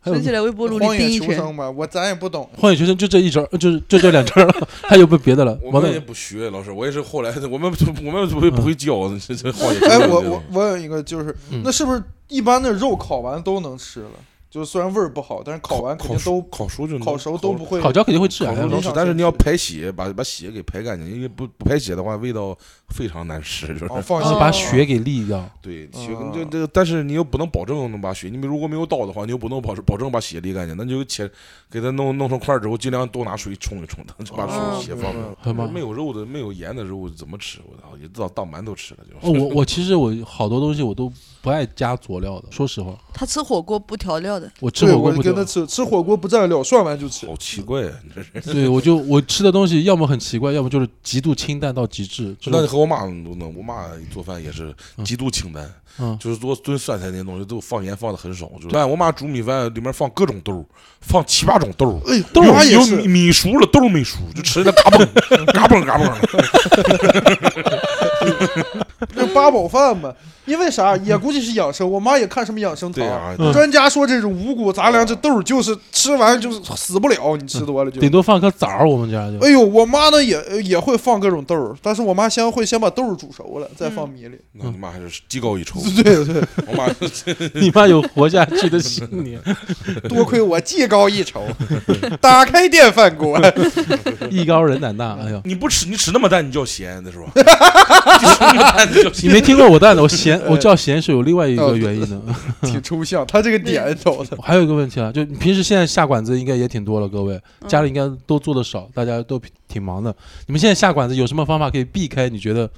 [0.00, 1.28] 还有存起来微波炉里荒野叮一拳。
[1.28, 2.48] 求生吧，我咱也不懂。
[2.56, 5.58] 荒野求生就这一招，就是就这两招了，还有没有别的了？
[5.60, 7.70] 我们也不学，老师，我也是后来的， 我们
[8.04, 14.10] 我们不会不会教这这荒野求哎，我我我有一个就是，嗯那是不是一般的肉烤完都能吃了？
[14.48, 22.56] 就是虽然味儿不好，但是烤完肯定烤熟都烤熟就能烤熟都不会烤焦肯定会致癌能吃，但是你要排血，把把血给排干净，因为不不排血的话，味道
[22.88, 23.84] 非常难吃，就是。
[23.86, 25.44] 哦放是心把血给沥掉。
[25.60, 31.28] 对，血嗯这这，但是你又不能保证能把血，你如果没有刀的话，你又不能保保证把血沥干净，那就切
[31.70, 34.46] 给它弄弄成块儿之后，尽量多拿水冲一冲它，就把
[34.78, 35.66] 血放掉。
[35.66, 37.58] 没有肉的、没有盐的肉怎么吃？
[37.66, 39.28] 我操，也当当馒头吃了就。
[39.28, 41.12] 哦，我我其实我好多东西我都
[41.46, 45.32] 不爱加佐料的，说实话，他吃火锅不调料的，我吃对火锅不调。
[45.32, 47.24] 跟他吃吃火锅不蘸料，涮完就吃。
[47.24, 47.92] 好奇怪啊！
[48.02, 48.52] 你这是。
[48.52, 52.36] 对，我就我吃的东西要么很奇怪，要么就是极度清淡到极致。
[52.46, 54.74] 那你和我妈都能，我妈做饭也是
[55.04, 58.50] 极度清淡，嗯就是做炖酸菜那些东西都放盐放的很少。
[58.60, 60.64] 就是我妈煮米饭里面放各种豆儿，
[61.00, 65.06] 放七八种豆儿，哎，豆我妈也是有米米熟了，豆儿没熟，就吃的嘎嘣
[65.54, 66.12] 嘎嘣嘎嘣
[68.56, 68.86] 的。
[69.14, 70.12] 这八宝饭嘛，
[70.46, 70.96] 因为啥？
[70.98, 71.88] 也估计是养生。
[71.88, 78.00] 我妈也看什么养生堂，对啊，嗯专家说这种五谷杂粮这豆儿就是吃完就是死不了，你吃多了就。
[78.00, 79.38] 顶多放颗枣儿，我们家就。
[79.46, 84.38] 哎呦，我妈呢也也会放各种豆儿，但是我妈先会先把豆儿煮熟了，再放米里。
[84.52, 85.80] 那你妈还是技高一筹。
[86.02, 86.86] 对对，我妈
[87.60, 89.38] 你妈有活下去的信念，
[90.08, 91.46] 多亏我技高一筹，
[92.20, 93.38] 打开电饭锅。
[94.30, 95.16] 艺高人胆大。
[95.22, 97.26] 哎呦，你不吃，你吃那么淡，你叫咸的是吧？
[99.22, 99.28] 你。
[99.28, 100.02] 没听过我蛋的？
[100.02, 102.20] 我咸，我叫咸是有另外一个原因的。
[102.62, 104.36] 挺抽象，他这个点走的。
[104.42, 110.14] 还有一个问题啊，就你平时现在下馆子应该也挺多了，各位嗯家里应该都做的少，大家都挺忙的。
[110.46, 112.68] 你们现在下馆子有什么方法可以避开你觉得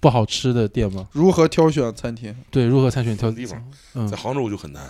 [0.00, 1.06] 不好吃的店吗？
[1.12, 2.34] 如何挑选餐厅？
[2.50, 3.58] 对，如何参选挑地方
[3.94, 4.82] 嗯在，杭州就很难，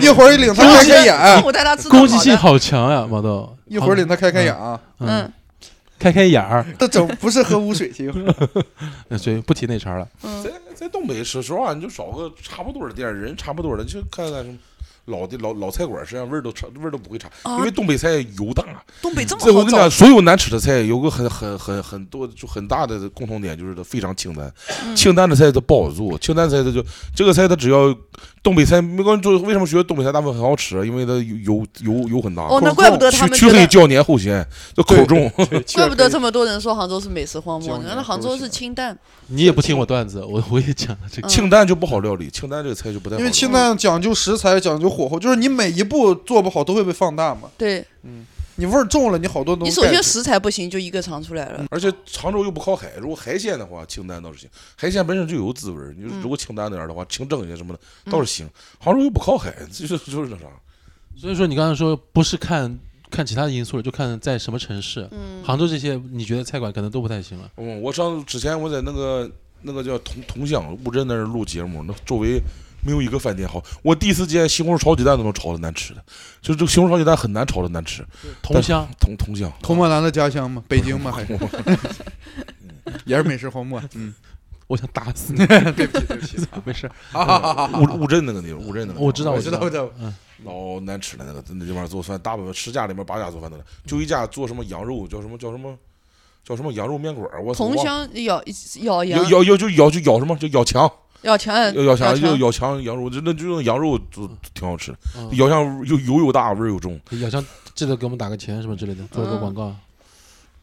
[0.00, 3.56] 一会儿领他开开眼，我带他吃攻击性好强呀，毛豆。
[3.66, 4.80] 一会儿领他开开眼啊。
[4.98, 5.32] 嗯，嗯
[6.00, 8.10] 开开眼儿， 那整不是喝污水听，
[9.08, 10.08] 呃所以不提那茬了。
[10.22, 14.56] 嗯在在东北，说实话，你就找个差不多的店，人差不多的，就看看什么
[15.06, 18.64] 老的老老菜馆，实际上味儿都差，味儿都不会差，啊因为东北菜油大。
[19.02, 24.50] 东北这么这我跟你讲，，所有难吃的菜有个很很很很多就很大的共同点，就是它非常清淡。
[24.84, 26.82] 嗯清淡的菜它不好做，清淡菜它就
[27.14, 27.94] 这个菜它只要
[28.42, 30.78] 东北菜，没关系，做为什么觉得东北菜大部分很好吃？
[30.78, 35.30] 啊因为它油油油油很大，哦，那怪不得他去去们觉得，黑较黏厚咸，就口重。
[35.74, 41.28] 怪不得这么多人说杭州是美食荒漠那杭州是清淡，你也不听我段子，我我也讲了这个。
[41.28, 43.20] 嗯清淡就不好料理，清淡这个菜就不太好。
[43.20, 47.42] 因为清淡讲究食材，讲究火候，就是你每一步做不好都会被放大嘛。
[47.58, 47.84] 对
[48.60, 49.74] 你味儿重了，你好多东西你。
[49.74, 51.64] 首先食材不行，就一个尝出来了。
[51.70, 54.50] 而且常州又不靠海，如果海鲜的话，清淡倒是行。
[54.76, 57.80] 海鲜本身就有滋味儿，你嗯如果清淡点儿的话，清蒸一些什么的
[58.10, 58.46] 倒是行。
[58.78, 60.44] 杭州又不靠海， 就是就是那啥。
[61.16, 62.78] 所以说你刚才说不是看
[63.10, 65.08] 看其他的因素了，就看在什么城市。
[65.10, 67.50] 嗯，杭州这些你觉得菜馆可能都不太行了。
[67.56, 69.30] 嗯，我上之前我在那个
[69.62, 72.38] 那个叫桐桐乡乌镇那儿录节目，那周围
[72.82, 73.62] 没有一个饭店好。
[73.82, 76.04] 我第一次见西红柿炒鸡蛋都能炒的难吃的，
[76.40, 78.04] 就这个西红柿炒鸡蛋很难炒的难吃。
[78.42, 81.38] 同乡，桐桐乡，童漠兰的家乡吗，北京吗，还是
[83.04, 83.82] 也是美食荒漠。
[83.94, 84.14] 嗯，
[84.66, 85.44] 我想打死你。
[85.46, 86.38] 对不起，对不起。
[86.64, 87.78] 没事，哈哈哈哈哈！
[87.80, 89.76] 乌乌镇那个地方，乌镇那个地方我知道，我知道，我知。
[89.76, 89.88] 道。
[90.42, 95.76] 老难吃了，那个那地方做饭，大部分十家里面八家做饭的了，就一家做什么羊肉，叫什么叫什么
[96.42, 98.42] 叫什么羊肉面馆儿，我同乡咬
[98.80, 100.90] 咬咬羊咬咬就咬就咬什么就咬墙，
[101.22, 104.94] 咬墙咬咬墙就墙咬墙羊肉，就那就用羊肉就挺好吃
[105.32, 106.98] 咬墙又油又大，味儿又重。
[107.20, 107.44] 咬强
[107.74, 109.74] 记得给我们打个钱什么之类的，做一个嗯广告。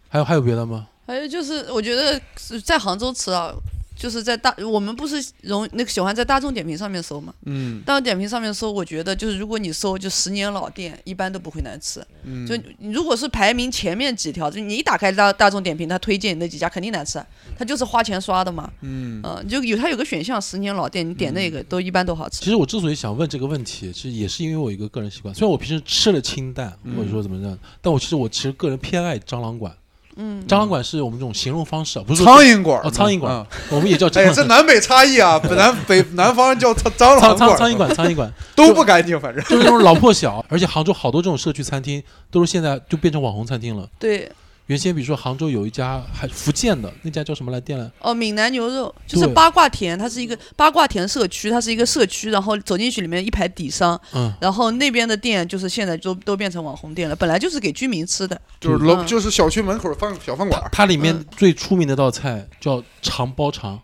[0.10, 0.88] 还有还有别的吗？
[1.06, 2.20] 还有就是，我觉得
[2.64, 3.54] 在杭州吃啊，
[3.98, 7.34] 就是在大我们不是容那个喜欢在大众点评上面搜嘛？
[7.46, 12.06] 嗯大众点评上面搜，我觉得就是如果你搜就十年老店，一般都不会难吃。
[12.24, 17.20] 嗯，就你如果是排名前面几条，就你一打开大大众点评，他推荐你那几家肯定难吃，
[17.58, 18.72] 他就是花钱刷的嘛。
[18.82, 22.40] 嗯嗯、就有它有个选项十年老店，你点那个都一般都好吃。
[22.40, 25.34] 其实我之所以想问这个问题，其实也是因为我一个个人习惯。
[25.34, 29.76] 虽然我平时吃了清淡，或者说怎么样，但我其实我其实个人偏爱蟑螂馆。
[30.18, 39.44] 嗯，蟑螂馆是我们这种形容方式，啊，不是苍蝇馆哦，苍蝇馆嗯，我们也叫哎呀，蟑螂这南北差异啊，本 南北南方叫苍蟑螂馆，苍苍蝇馆，苍蝇馆 都不干净，反正。
[39.46, 42.02] 就是那种老破小，而且杭州好多这种社区餐厅
[42.32, 43.88] 都是现在就变成网红餐厅了。
[44.00, 44.32] 对，
[44.68, 47.60] 原先比如说杭州有一家还福建的那家叫什么来？
[47.60, 47.90] 店来？
[48.00, 58.40] 哦，闽南牛肉就是八卦田，它是一个八卦田社区，它是一个社区，然后走进去里面一排底商，嗯，然后那边的店就是现在都都变成网红店了，本来就是给居民吃的。
[58.60, 59.08] 就是楼，嗯。
[59.08, 60.62] 就是小区门口饭小饭馆。
[60.64, 61.26] 它，它里面嗯。
[61.36, 63.80] 最出名的道菜叫肠包肠。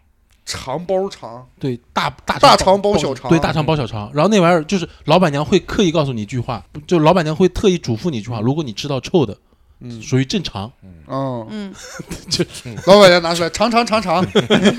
[0.45, 3.29] 肠包肠，对，大大大肠包小肠。
[3.29, 4.11] 对，大肠包小肠。
[4.13, 9.37] 然后那玩意儿就是老板娘会刻意告诉你一句话，就老板娘会特意嘱咐你一句话：如果你吃到臭的，
[9.83, 10.01] 嗯。
[10.01, 10.71] 属于正常。
[11.07, 11.73] 嗯， 嗯，
[12.87, 14.25] 老板娘拿出来尝尝尝尝，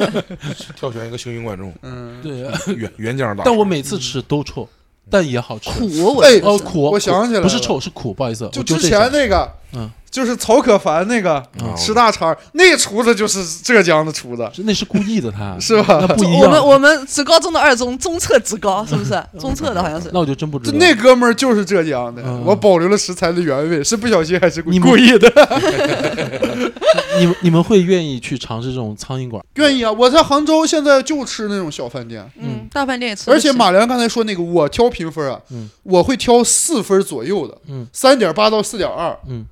[0.75, 2.41] 挑选一个幸运观众，嗯，对，
[2.75, 3.45] 原原浆大。
[3.45, 4.69] 但我每次吃都臭，
[5.11, 5.71] 但也好吃。
[5.71, 16.67] 苦我哎哦，苦，我想起来了不是臭，是苦，不好意思，就之前那个，嗯，就是曹可凡那个嗯吃大肠，那厨子就是浙江的厨子，那是故意的，他 是吧那不一我们。
[16.67, 19.23] 我们职高中的二中中测职高是不是？
[19.39, 20.11] 中测的好像是。
[20.13, 20.79] 那我就真不知道。
[20.79, 25.29] 那哥们儿就是浙江的，嗯我保留了食材的原味，是不小心还是故你故意的？
[27.19, 29.45] 你们你们会愿意去尝试这种苍蝇馆？
[29.57, 29.93] 愿意啊！
[29.93, 33.31] 我在杭州现在就吃那种小饭店，嗯，大饭店也吃。
[33.31, 39.45] 而且马良刚才说那个，我挑评分啊，嗯我会挑四分左右的，嗯三点八到四点二，嗯，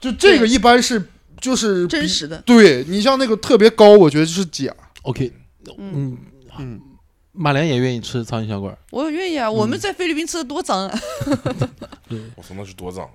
[0.00, 4.72] 就这个一般是就是真实的，对你像那个特别高，我觉得就是假。
[5.02, 5.32] OK，
[5.78, 6.18] 嗯，嗯，
[6.58, 6.80] 嗯，
[7.32, 8.76] 马良也愿意吃苍蝇小馆。
[8.90, 9.48] 我愿意啊。
[9.50, 11.00] 我们在菲律宾吃的多脏啊！
[12.08, 13.08] 对，我说，那是多脏，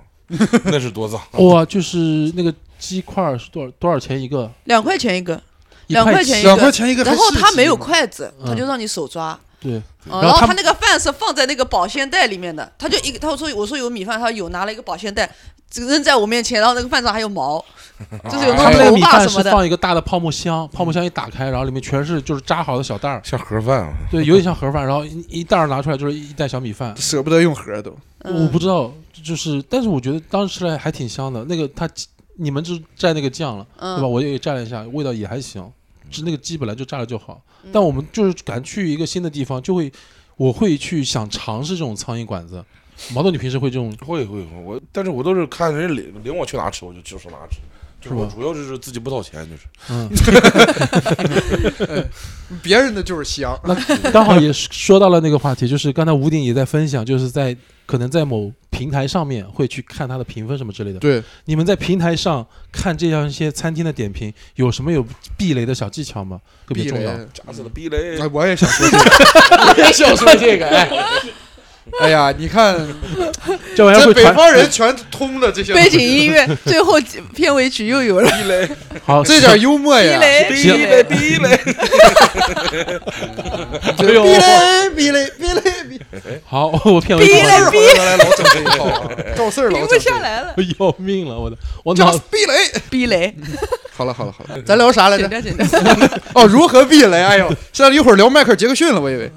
[0.66, 1.20] 那是多脏。
[1.44, 1.98] 哇，就是
[2.36, 4.52] 那个鸡块儿是多少多少钱一个？
[4.66, 5.40] 两块钱一个，
[5.88, 6.72] 两块钱一个两块个。
[6.72, 9.40] 钱一个然后他没有筷子，嗯他就让你手抓。
[9.62, 9.74] 对，
[10.10, 15.30] 嗯然后他然后他那个饭是放在那个保鲜袋里面的，他就一个，他说我说有米饭，他有拿了一个保鲜袋，
[15.70, 17.64] 这个扔在我面前，然后那个饭上还有毛，
[18.32, 19.52] 就是有那种头米饭是发什么的。
[19.52, 26.96] 放一个大的泡沫箱，泡沫箱一打开，然后里面全是就是扎好的小袋儿，像盒饭啊，对，有点像盒饭，然后一一袋儿拿出来就是一袋小米饭。
[26.98, 27.96] 舍不得用盒都。
[28.24, 28.92] 嗯我不知道，
[29.24, 31.44] 就是，但是我觉得当时吃来还挺香的。
[31.46, 31.88] 那个他
[32.42, 34.08] 你们就蘸那个酱了，嗯，对吧？
[34.08, 35.64] 我也蘸了一下，味道也还行。
[36.10, 39.90] 是那个鸡本来就炸了就好，嗯但我们就是敢去一个新的地方，就会
[40.36, 42.62] 我会去想尝试这种苍蝇馆子。
[43.14, 43.96] 毛豆，你平时会这种？
[44.06, 47.60] 会会会，我但是我都是看人家领领我去哪吃，我就就是哪吃。
[48.02, 50.10] 就是我吧主要就是自己不掏钱，就是嗯，
[52.62, 53.76] 别人的就是香，那
[54.12, 60.98] 刚好也说到了那个话题，就是刚才吴鼎也在分享，就是在可能在某平台上面会去看它的评分什么之类的。
[60.98, 65.06] 对，你们在平台上看这样一些餐厅的点评，有什么有
[65.38, 66.42] 避雷的小技巧吗？
[66.68, 67.16] 特别避雷重要。。
[67.34, 68.28] 炸死的避雷哎，。
[68.28, 69.04] 我也想说这个，
[69.68, 70.90] 我也想说这个，哎。
[72.00, 72.76] 哎呀，你看，
[73.76, 77.00] 这玩意儿这北方人全通的这些背景音乐， 最后
[77.36, 78.30] 片尾曲又有了。
[78.32, 78.70] 避雷，
[79.06, 81.60] 好，这点幽默呀，避雷，避雷，避雷。
[83.98, 84.24] 就 哎呦
[84.96, 89.02] 避雷避雷避雷好，我片尾曲避雷事儿好像原来老整这一套啊，
[89.36, 90.56] 赵四儿老停不下来了。
[90.80, 92.82] 要命了，我的，我叫脑避雷。
[92.90, 93.34] 避雷，
[93.96, 95.30] 好了好了好了，咱聊啥来着？
[96.34, 97.22] 哦，如何避雷？
[97.22, 99.32] 哎呦，现在一会儿聊迈克尔杰克逊了，我以为。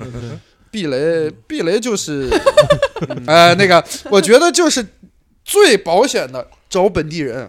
[0.74, 2.28] 避雷，避雷就是，
[3.28, 4.84] 呃，那个，我觉得就是
[5.44, 7.48] 最保险的，找本地人，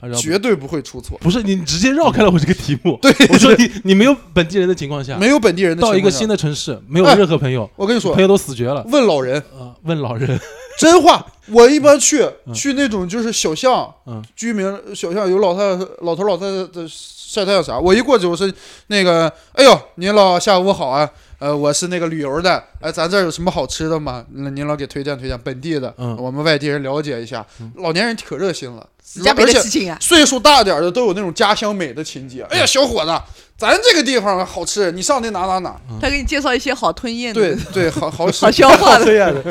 [0.00, 1.16] 啊绝对不会出错。
[1.18, 2.98] 不是你直接绕开了我这个题目。
[3.00, 5.94] 对，我说你你没有本地人的情况下，没有本地人的情况下。
[5.94, 8.84] 到一个新，的城市，没有哎任何朋友，我跟你说朋，友都死绝了。
[8.90, 10.40] 问老人，啊，问老人，
[10.80, 12.52] 真话，我一般去嗯。
[12.52, 14.20] 去那种就是小巷，嗯。
[14.34, 16.88] 居民小巷有老太太、老头老太太的
[17.28, 18.50] 晒太阳啥，我一过去我说
[18.86, 21.06] 那个，哎呦，您老下午好啊，
[21.38, 24.24] 呃，我是那个旅游的，哎，咱这儿有什么好吃的吗？
[24.32, 27.44] 那您老给推荐推荐本地的，嗯我们外地人了解一下。
[27.74, 28.88] 老年人可热心了，
[29.36, 32.46] 而且的事情啊，岁数大点的都有那种家乡美的情节。
[32.48, 33.12] 哎呀，小伙子，
[33.58, 35.76] 咱这个地方好吃，你上那哪哪哪。
[36.00, 37.42] 他给你介绍一些好吞咽的。
[37.42, 39.44] 对对，好好好消化的，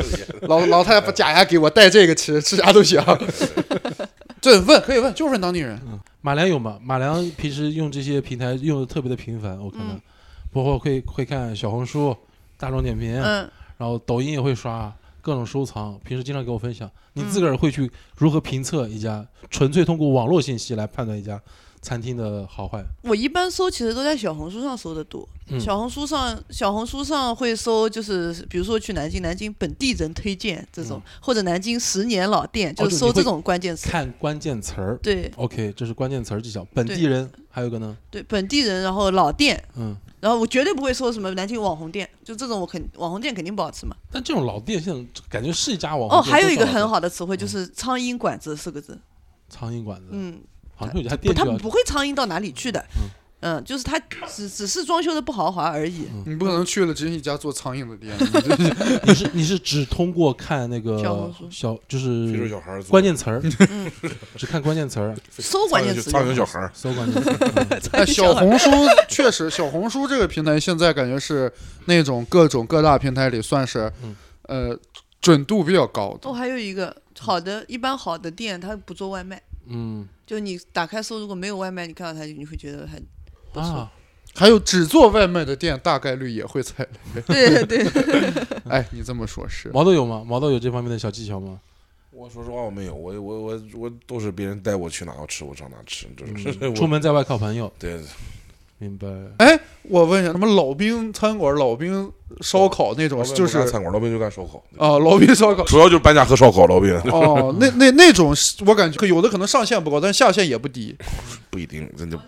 [0.48, 3.00] 老老太太把假牙给我，带这个吃，吃啥都行。
[4.42, 5.80] 对，问可以问，就是问当地人。
[6.20, 6.78] 马良有吗？
[6.82, 10.00] 马良平时用这些平台用的特别的频繁，我看到嗯，
[10.52, 12.16] 包括会会看小红书、
[12.56, 16.90] 大众点评，嗯，然后抖音也会刷，各种收藏，平时经常给我分享。
[17.12, 19.26] 你自个儿会去如何评测一家？
[19.50, 21.40] 纯粹通过网络信息来判断一家
[21.80, 22.84] 餐厅的好坏？
[23.02, 25.28] 我一般搜其实都在小红书上搜的多。
[25.50, 33.88] 嗯小红书上，小红书上会搜，就是比如说去南京，南京本地人推荐这种，或者南京十年老店，就是搜这种关键词。
[33.88, 34.98] 看关键词儿。
[35.02, 36.66] 对 OK，这是关键词儿技巧。
[36.74, 43.96] 本地人还有个呢，对，本地人，然后老店，嗯，然后我绝对不会搜什么南京网红店，就这种我肯网红店肯定不好吃嘛。
[44.12, 49.00] 但这种老店现在感觉是一家网红哦，还有一个很好的词汇就是苍蝇馆子四个字，
[49.48, 50.38] 苍蝇馆子，嗯，
[50.78, 52.80] 好像有家不，店他们不会苍蝇到哪里去的。
[52.96, 53.10] 嗯，
[53.40, 56.08] 嗯，就是他只只是装修的不豪华而已。
[56.24, 58.16] 你不可能去了真是一家做苍蝇的店，
[59.04, 61.48] 你是你是只通过看那个小红书。
[61.50, 63.90] 小就是小孩做关键词儿，嗯，
[64.36, 68.70] 只看关键词儿， 搜关键词苍蝇小孩儿，搜关键词小红书
[69.08, 71.52] 确实，小红书这个平台现在感觉是
[71.84, 74.78] 那种各种各大平台里算是嗯，呃，
[75.20, 76.28] 准度比较高的。
[76.28, 83.02] 哦，还有一个好的，一般好的店它不做外卖，嗯就你打开搜，如果没有外卖，你看到它，你会觉得很
[83.50, 83.70] 不错。
[83.70, 83.92] 啊，
[84.34, 87.22] 还有只做外卖的店，大概率也会踩雷。
[87.22, 90.22] 对对对， 哎，你这么说是毛豆有吗？
[90.26, 91.58] 毛豆有这方面的小技巧吗？
[92.10, 97.98] 我说实话，我没有，我我我我都是别人带我去哪我吃，我上哪吃，就是嗯 出门在外靠朋友，对，
[98.78, 99.08] 明白？
[99.38, 102.10] 哎，我问一下，什么老兵餐馆、老兵
[102.40, 105.64] 烧烤那种，就是餐馆，老兵就干烧烤，啊，老兵烧烤。
[105.64, 108.34] 主要就是搬家和烧烤，老兵哦，那那那种
[108.66, 110.96] 我感觉有的可能上限不高，但下限也不低。
[111.50, 112.18] 不一定，真的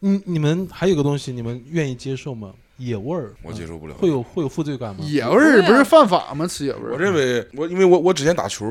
[0.00, 2.52] 嗯，你们还有个东西，你们愿意接受吗？
[2.76, 3.94] 野味儿，我接受不了。
[3.94, 5.04] 会有会有负罪感吗？
[5.04, 6.46] 野味儿不是犯法吗？
[6.46, 8.66] 吃野味儿，我认为我因为我我之前打球，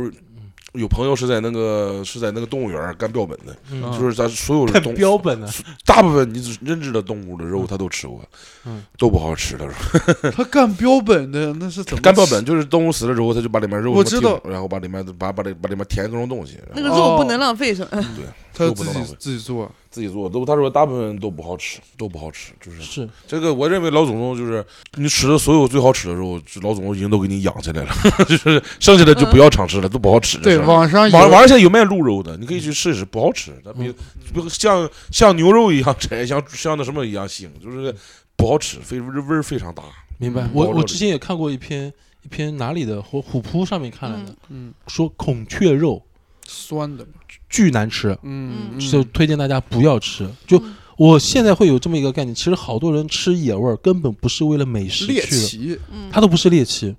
[0.74, 5.48] 有朋友是在那个是在那个动物园干标本的，嗯就是咱所有的标本呢？
[5.86, 8.22] 大部分你只认知的动物的肉他都吃过，
[8.66, 10.32] 嗯都不好吃他说。
[10.32, 17.90] 他干标本的那是怎么干标本就是动物死了之后，他就把里面肉我知道然后把里面把把里把里面填各种东西，那个肉不能浪费是吧？
[18.16, 19.72] 对，他自己肉不能浪费自己做？
[19.94, 22.82] 自己做都他说大部分都不好吃，都不好吃，就是。
[22.82, 23.08] 是。
[23.28, 24.66] 这个我认为老祖宗就是
[24.96, 27.94] 你吃的所有最好吃的肉，老祖宗已经都给你养起来了，
[28.28, 30.40] 就是剩下的就不要尝试了，都不好吃。
[30.40, 33.94] 对，网上网网上现在有卖鹿肉的，你可以去试一试，不好吃，它比
[34.34, 37.96] 不像像牛肉一样柴，像像那什么一样腥，就是
[38.36, 39.84] 不好吃，非味儿非常大。
[40.18, 40.42] 明白。
[40.42, 46.02] 嗯我我之前也看过一篇一篇哪里的虎虎扑上面看来的，嗯说孔雀肉
[46.48, 47.06] 酸的，
[47.54, 50.28] 巨难吃，嗯，就推荐大家不要吃。
[50.48, 50.76] 就嗯。
[50.96, 55.80] 我现在会有这么一个概念，其实好多人吃野味儿根本不是为了美食猎去的，奇。
[55.92, 56.96] 嗯，他都不是猎奇，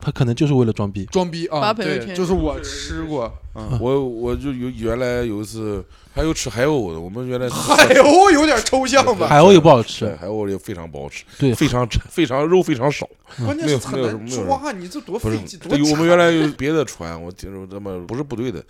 [0.00, 1.04] 他可能就是为了装逼。
[1.06, 5.84] 装逼啊，对，发朋友圈就是我吃过，嗯，我我就有原来有一次
[6.16, 9.26] 还有吃海鸥的，我们原来海鸥 有点抽象吧？
[9.28, 11.54] 海鸥也不好吃，海鸥也非常不好吃，对。
[11.54, 13.06] 非常非常肉非常少。
[13.44, 18.62] 关键是很难没有没有抓，你这多不是费劲，多，我们原来有别的船，我听说他妈不是部队的，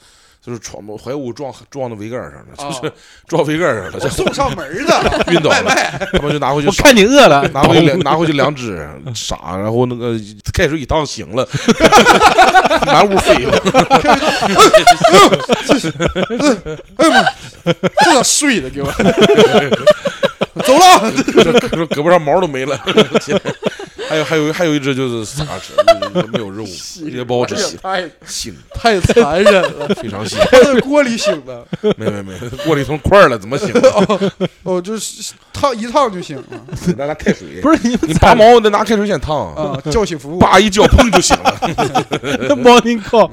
[0.44, 2.68] 就是闯怀物撞撞到桅杆上了，啊。
[2.68, 2.92] 就是
[3.28, 5.74] 撞桅杆上了，我送上门的， 晕倒了，
[6.12, 10.18] 他们就拿回去我看你饿了，拿回去两 拿回去两只傻，然后那个
[10.52, 11.46] 开水一烫醒了，
[12.86, 13.56] 满屋飞了。
[16.96, 17.22] 哎呀
[17.64, 17.72] 妈，
[18.04, 18.90] 这睡的给我？
[20.62, 21.52] 走了，这
[21.86, 22.78] 胳膊上毛都没了。
[24.24, 25.72] 还有还有还有一只就是啥吃，
[26.32, 26.64] 没有肉，
[27.10, 30.36] 也不好吃，腥太，太残忍了， 非常腥。
[30.50, 33.70] 他在锅里醒的，没没没，锅里成块儿了，怎么腥？
[34.64, 36.44] 哦，就是烫一烫就醒了
[36.96, 41.56] 拿拿开水，不是你你拔毛得拿开水先烫，啊，叫醒服务，叭一叫砰就醒了。
[42.56, 43.30] morning call，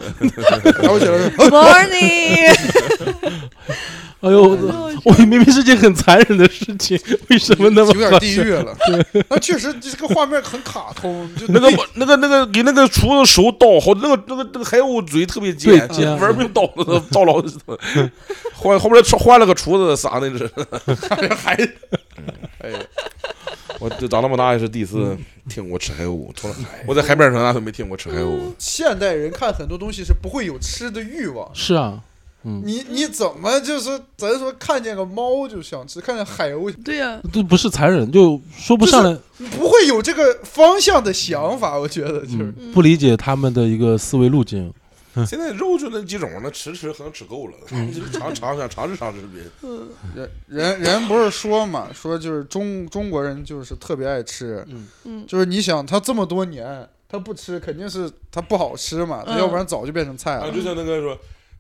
[0.82, 1.18] 然后起来
[1.50, 2.56] ，Morning，
[4.24, 4.58] 哎呦，
[5.04, 6.98] 我明明是件很残忍的事情，
[7.30, 8.74] 为什么那么有点地狱了。
[9.30, 15.78] 那确实这个画面很卡通，就那个那个那个给那个厨子手刀好，那个那个那个海鸥嘴特别尖，
[16.20, 17.60] 玩命刀子刀老子，
[18.56, 20.50] 换后边换了个厨子啥的，这
[21.36, 21.54] 还
[22.64, 22.80] 哎呀，
[23.80, 25.18] 我这长那么大也是第一次
[25.50, 26.56] 听过吃海鸥，从来
[26.88, 28.40] 我在海边长大都没听过吃海鸥。
[28.58, 31.54] 现代人看很多东西是不会有吃的欲望。
[31.54, 32.00] 是啊，
[32.46, 39.18] 嗯，你你怎么就是咱说看见个猫就想吃，看见海鸥 对呀，都不是残忍，就说不上来，
[39.58, 42.54] 不会有这个方向的想法，我觉得就是。
[42.60, 44.74] 嗯，不理解他们的一个思维路径。
[45.28, 47.54] 现在肉就那几种，那吃吃可能吃够了，
[47.94, 49.88] 就尝尝想尝试尝试别的。
[50.16, 54.88] 人人人不是说嘛，说就是中中国人就是特别爱吃，嗯。
[55.04, 55.26] 嗯。
[55.28, 60.52] 就是你想他这么多年他不吃，肯定是他不好吃嘛，要不然早就变成菜啊，了。
[60.52, 61.16] 就像那个说。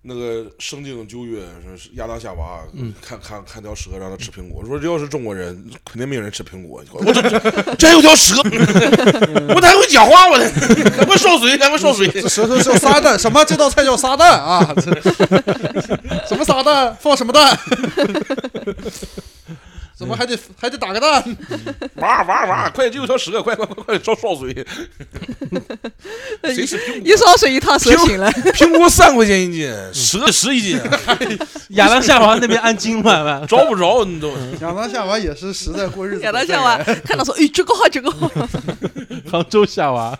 [0.05, 1.41] 那个生经九月，
[1.93, 6.83] 亚当夏娃，嗯看看看条蛇让他吃苹果，说这要是中国人，肯定没有人吃苹果。
[6.91, 7.39] 我 这这
[7.77, 8.35] 这还有条蛇，
[9.55, 10.45] 我还会讲话，我这
[10.91, 12.05] 还会烧水，还会烧水。
[12.09, 13.45] 这舌头叫撒旦，什么？
[13.45, 14.73] 这道菜叫撒旦啊？
[14.75, 14.81] 这
[16.27, 16.93] 什么撒旦？
[16.99, 17.57] 放什么蛋？
[20.03, 21.23] 怎么还得还得打个蛋？
[21.95, 22.69] 哇哇哇！
[22.69, 24.53] 快，这有条蛇，快快快快烧烧水！
[26.53, 27.09] 谁吃苹果？
[27.09, 30.77] 一烧水一趟蛇醒了，苹果三块钱一斤，蛇 十一斤，
[31.69, 34.29] 亚当夏娃那边按斤卖卖，找不着你都。
[34.59, 36.21] 亚当夏娃也是实在过日子。
[36.23, 38.29] 亚当夏娃看到说，哎，这个好，这个好，
[39.31, 40.17] 杭州夏娃。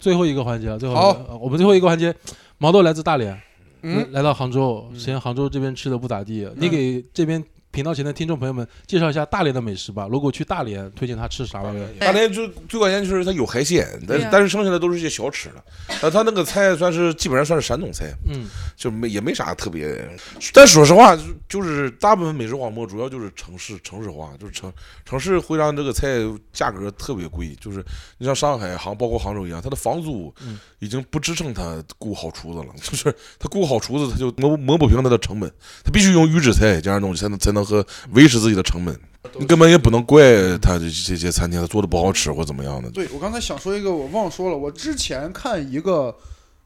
[0.00, 2.12] 最后一个环节啊，最后我们最后一个环节，
[2.58, 3.40] 毛豆来自大连，
[3.82, 10.08] 嗯，来到杭州，嫌杭州这边吃的不咋地，你给这边频道前的听众朋友们介绍一下大连的美食吧。
[10.10, 11.88] 如果去大连，推荐他吃啥玩意儿？
[12.00, 15.62] 大连就最关键就是它有海鲜，但对呀但是剩下的都是一些小吃了。
[16.00, 18.46] 但它那个菜算是基本上算是山东菜，嗯，
[18.76, 20.08] 就没也没啥特别。
[20.52, 24.72] 但说实话，就就是大部分美食荒漠主要就是城市城市化，就是城
[25.04, 26.08] 城市会让这个菜
[26.52, 27.54] 价格特别贵。
[27.60, 27.84] 就是
[28.18, 32.66] 你像上海、杭包括杭州一样，它的房租嗯已经不支撑它雇好厨子了。
[32.82, 35.50] 就是他雇好厨子，他就磨磨不平他的成本，
[35.84, 38.98] 他必须用预制菜这样东西才能才能和维持自己的成本。
[39.38, 42.88] 你根本也不能怪他这这些餐厅他做的不好吃或怎么样的。
[42.90, 44.56] 对我刚才想说一个，我忘说了。
[44.56, 46.16] 我之前看一个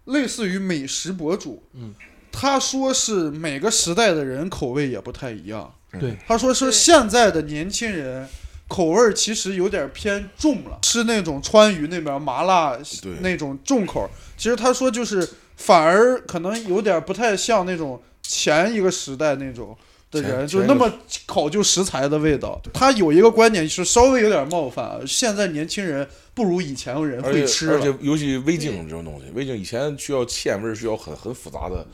[0.05, 1.93] 类似于美食博主，嗯，
[2.31, 5.73] 他说是每个时代的人口味也不太一样。
[5.99, 8.29] 对，他说是现在的年轻人
[8.69, 12.79] 口味其实有点偏重了，吃那种川渝那边麻辣
[13.21, 14.09] 那种重口。
[14.37, 19.77] 其实他说就是反而可能有点不太像那种前一个时代那种。
[20.13, 20.93] 的人就那么
[21.27, 27.75] 考究食材的味道，他有一个观点是稍微有点冒犯啊，现在年轻人不如以前人会吃了。
[27.75, 31.87] 而且尤其味精这种东西，味精以前需要鲜味，需要很很复杂的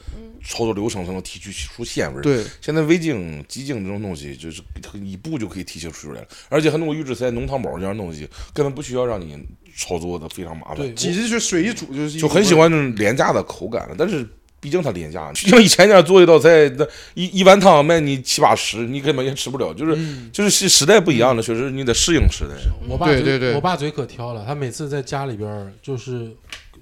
[0.44, 2.20] 操作流程才能提取出鲜味。
[2.20, 4.60] 对，现在味精、鸡精这种东西，就是
[4.94, 9.38] 一步就可以提取出来了，而且很多预制菜、浓汤宝这样东西，根本不需要让你
[9.76, 10.78] 操作的非常麻烦。
[10.78, 14.26] 对挤进去水一煮就是一就很喜欢那种廉价的口感了，但是
[14.60, 19.72] 毕竟它廉价， 像以前家做一道菜，那一一碗汤卖你七八十，你根本也吃不了。
[19.74, 22.54] 就是、嗯就是时时代不一样了，确实你得适应时代。
[22.88, 26.30] 我爸嘴对对对我爸嘴可挑了，他每次在家里边儿，就是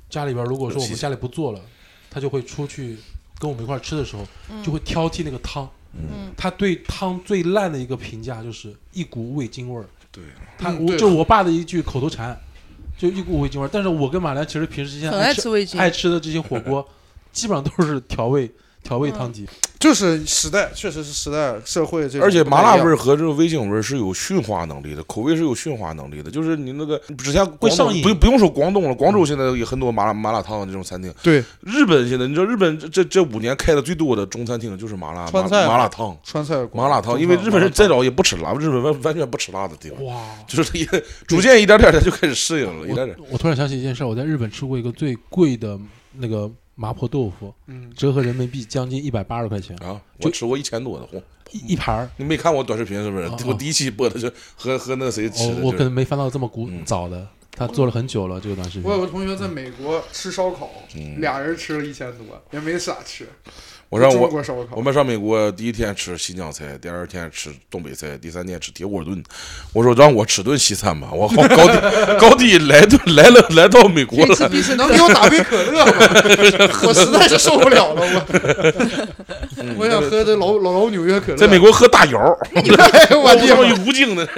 [0.08, 1.60] 家里边儿如果说我们家里不做了，
[2.10, 2.96] 他就会出去
[3.38, 4.26] 跟我们一块儿吃的时候，
[4.62, 5.68] 就会挑剔那个汤。
[5.98, 9.86] 嗯，他对汤最烂的一个评价就是一股味精味儿。
[10.12, 10.22] 对，
[10.58, 12.38] 他嗯对我就是我爸的一句口头禅，
[12.98, 13.70] 就一股味精味儿。
[13.72, 16.86] 但是我跟马良其实平时之间很爱吃爱吃味精爱吃的这些火锅，
[17.36, 18.50] 基本上都是调味
[18.82, 19.46] 调味汤底。
[19.78, 26.30] 就是时代，确实是时代社会这种而且麻辣味儿和这个味精味儿是有驯化能力的，口味是有驯化能力的。
[26.30, 27.68] 就是你那个之前不
[28.14, 31.12] 不用说广东了，广州现在有很多麻辣麻辣烫这种餐厅。
[31.22, 36.16] 对日本现在你知道日本这这这五年开的最多的中餐厅就是麻辣麻川菜麻辣烫。
[36.24, 40.16] 川菜麻辣烫，因为日本人再早也不吃辣，日本完完全不吃辣的地方，哇！
[40.48, 40.86] 就是也
[41.26, 43.14] 逐渐一点点的就开始适应了，一点点。
[43.30, 45.78] 我突然想起一件事，我在日本吃过一个最贵的
[46.14, 51.20] 那个麻婆豆腐，嗯，折合人民币将近一百八十块钱啊，就我吃过一千多的红，
[51.50, 52.08] 一一盘儿。
[52.18, 53.24] 你没看我短视频是不是？
[53.24, 58.94] 哦我第一期播的是和和那谁吃的，哦我可能没翻到这么古嗯早的，他做了很久了这个短视频我。
[58.94, 63.24] 有个同学在美国吃烧烤，嗯俩人吃了一千多，也没啥吃。
[63.24, 63.32] 中
[63.88, 64.28] 我让我
[64.72, 69.22] 我们上美国第一天吃新疆菜，第二天吃东北菜，第三天吃铁锅炖。
[69.72, 71.78] 我说让我吃顿西餐吧，我好高低
[72.18, 74.34] 高低来顿来了来到美国了，
[74.76, 75.92] 能给我打杯可乐吗？
[76.82, 81.38] 我实在是受不了了，我我想喝这老老老纽约可乐。
[81.38, 82.18] 在美国喝大窑，
[82.54, 83.84] 我的我他妈妈！
[83.84, 84.28] 无精的，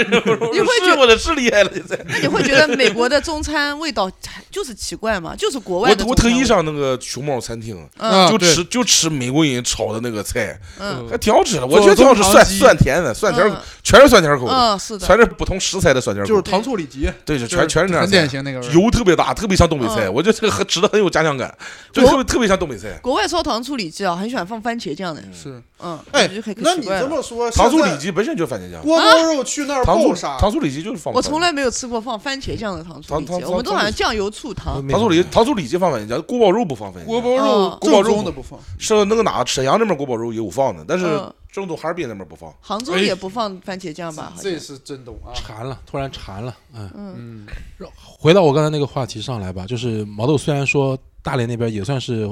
[0.52, 1.98] 你会觉得我的是厉害了，现在。
[2.06, 4.10] 那你会觉得美国的中餐味道
[4.50, 5.34] 就是奇怪吗？
[5.36, 7.88] 就是国外我的中餐味我特意上那个熊猫餐厅，
[8.30, 11.66] 就吃就吃美国人炒的那个菜，嗯还挺好吃的。
[11.66, 16.28] 我觉得挺好吃，酸酸甜的，酸甜嗯全是酸甜口的，嗯是的，全是不同食材的酸甜口。
[16.28, 18.72] 就是糖醋里脊，对，就就是全全是那样很菜典型那个味儿。
[18.72, 20.06] 油特别大，特别像东北菜。
[20.06, 21.54] 嗯我觉得这个很吃的很有家乡感，
[21.92, 22.98] 就特别特别像东北菜。
[23.02, 31.12] 国外烧糖醋里脊啊，很喜欢放番茄酱的，是，嗯，哎那你这么说，糖醋里脊本身就番茄酱，锅包肉去那儿糖醋糖醋里脊就是放。
[31.14, 34.86] 我从来没有吃过放番茄酱的糖醋里脊，糖糖我们都好像酱油醋糖。
[34.88, 37.06] 糖醋里糖醋里脊放番茄酱，锅包肉不放番茄酱。
[37.06, 38.58] 锅包肉锅包肉宗的不放。
[38.78, 42.52] 是那个哪沈阳那边锅包肉也有放的，但是嗯正宗哈尔滨那边不放。
[42.60, 44.32] 杭州也不放番茄酱吧？
[44.34, 45.32] 好像这是真懂啊！
[45.34, 46.90] 馋了，突然馋了，嗯。
[46.94, 47.46] 嗯，
[47.94, 52.28] 回到我刚才那个话题上来吧，就是毛豆虽然说大连那边也算是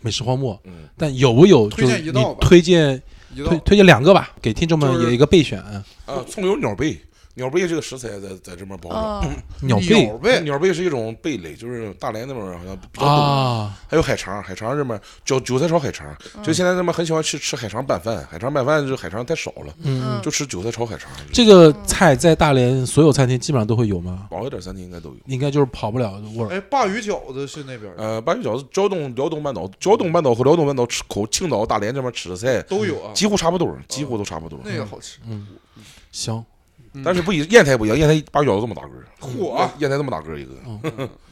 [0.00, 3.02] 美食荒漠，嗯，但有没有推就是你荐一道吧推荐
[3.34, 5.62] 一道推推荐两个吧，给听众们就是有一个备选。
[5.70, 6.98] 嗯啊，葱油鸟贝，
[7.34, 8.96] 鸟贝这个食材在在这边包着。
[8.98, 9.24] 啊，
[9.60, 9.78] 鸟
[10.20, 13.06] 贝鸟贝，是一种贝类，就是大连那边好像比较多。
[13.06, 21.10] 啊，还有海肠，海肠这边韭韭菜炒海肠，就现在他们很喜欢吃吃海肠拌饭，海肠拌饭就海肠太少了，嗯，就吃韭菜炒海肠。
[21.32, 24.26] 这个菜在大连所有餐厅基本上都会有吗？
[24.30, 25.16] 饱一点餐厅应该都有。
[25.26, 26.48] 应该就是跑不了的味儿。
[26.48, 34.58] 哎，鲅鱼饺子是那边的呃，鲅鱼饺子，胶东辽东半岛，胶东半岛和辽东半岛吃口青岛、大连这边吃的菜都有啊，几乎差不多，几乎都差不多。
[34.64, 35.18] 那个好吃。
[35.28, 35.46] 嗯，
[36.10, 36.44] 香。
[36.92, 37.02] 嗯。
[37.04, 40.52] 但是不一烟台不一样，烟台鲅鱼饺子这么大个儿，嚯，烟台这么大个儿一个，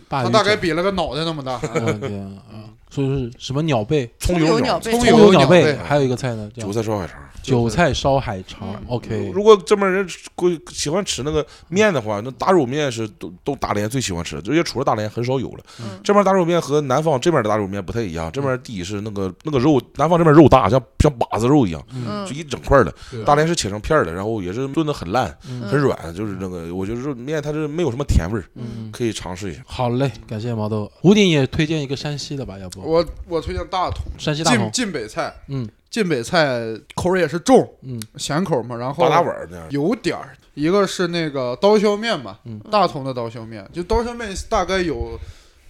[0.09, 1.61] 鲅 鱼它大概比了个脑袋那么大。
[2.91, 7.16] 所以是什么鸟贝、葱油鸟贝，葱葱油鸟贝贝，还有一个菜呢，韭菜烧海肠。
[7.41, 8.68] 韭菜烧海肠。
[8.74, 15.64] 嗯 OK，如果这边人会喜欢吃那个面的话，那打卤面是都都大连最喜欢吃的，这些除了大连很少有了。
[15.80, 22.91] 嗯这边打卤面和南方这边的打卤面不太一样，这边第一是那个那个肉，南方这边肉大，像像把子肉一样，嗯就一整块的；
[23.24, 29.62] 大连是切成片的，然后也是炖的很烂、嗯很软，就是那个我觉得肉面它是没有什么甜味儿，嗯，可以尝试一下。
[29.66, 30.91] 好嘞，感谢毛豆。
[31.03, 34.70] 吴鼎也推荐一个山西的吧，要不我我推荐大同，晋山西大同。
[34.70, 36.61] 晋北菜，嗯晋北菜
[36.95, 45.18] 口味也是重，嗯咸口嘛，然后八大碗儿那样，有点儿，一个是那个刀削面嘛，嗯大同的刀削面，就刀削面大概有，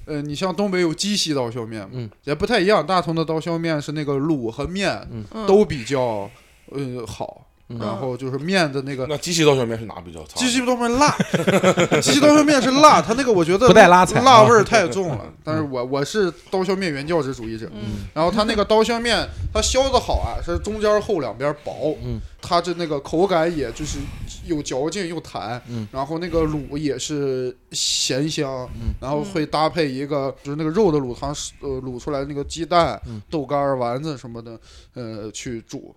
[0.06, 2.84] 呃，你像东北有鸡西刀削面嘛，嗯也不太一样。
[2.84, 5.08] 大同的刀削面是那个卤和面
[5.46, 6.28] 都比较
[6.70, 10.36] 呃好，嗯然后就是面的那个那机器刀削面是哪比较差？
[10.40, 11.14] 机器刀削面辣，
[12.00, 15.26] 机器刀削面是辣，它那个我觉得不带拉踩啊辣味儿太重了。
[15.44, 23.98] 但是我我是刀削面原教旨主义者，嗯然后它那个刀削面它削的好啊，是中间厚两边薄，嗯，它这那个口感也就是
[24.46, 34.58] 有嚼劲又弹，嗯，然后那个卤也是咸香，嗯，然后会搭配一个就是那个肉的卤汤，呃，卤出来那个鸡蛋、嗯豆干儿、丸子什么的，
[34.94, 35.94] 呃，去煮。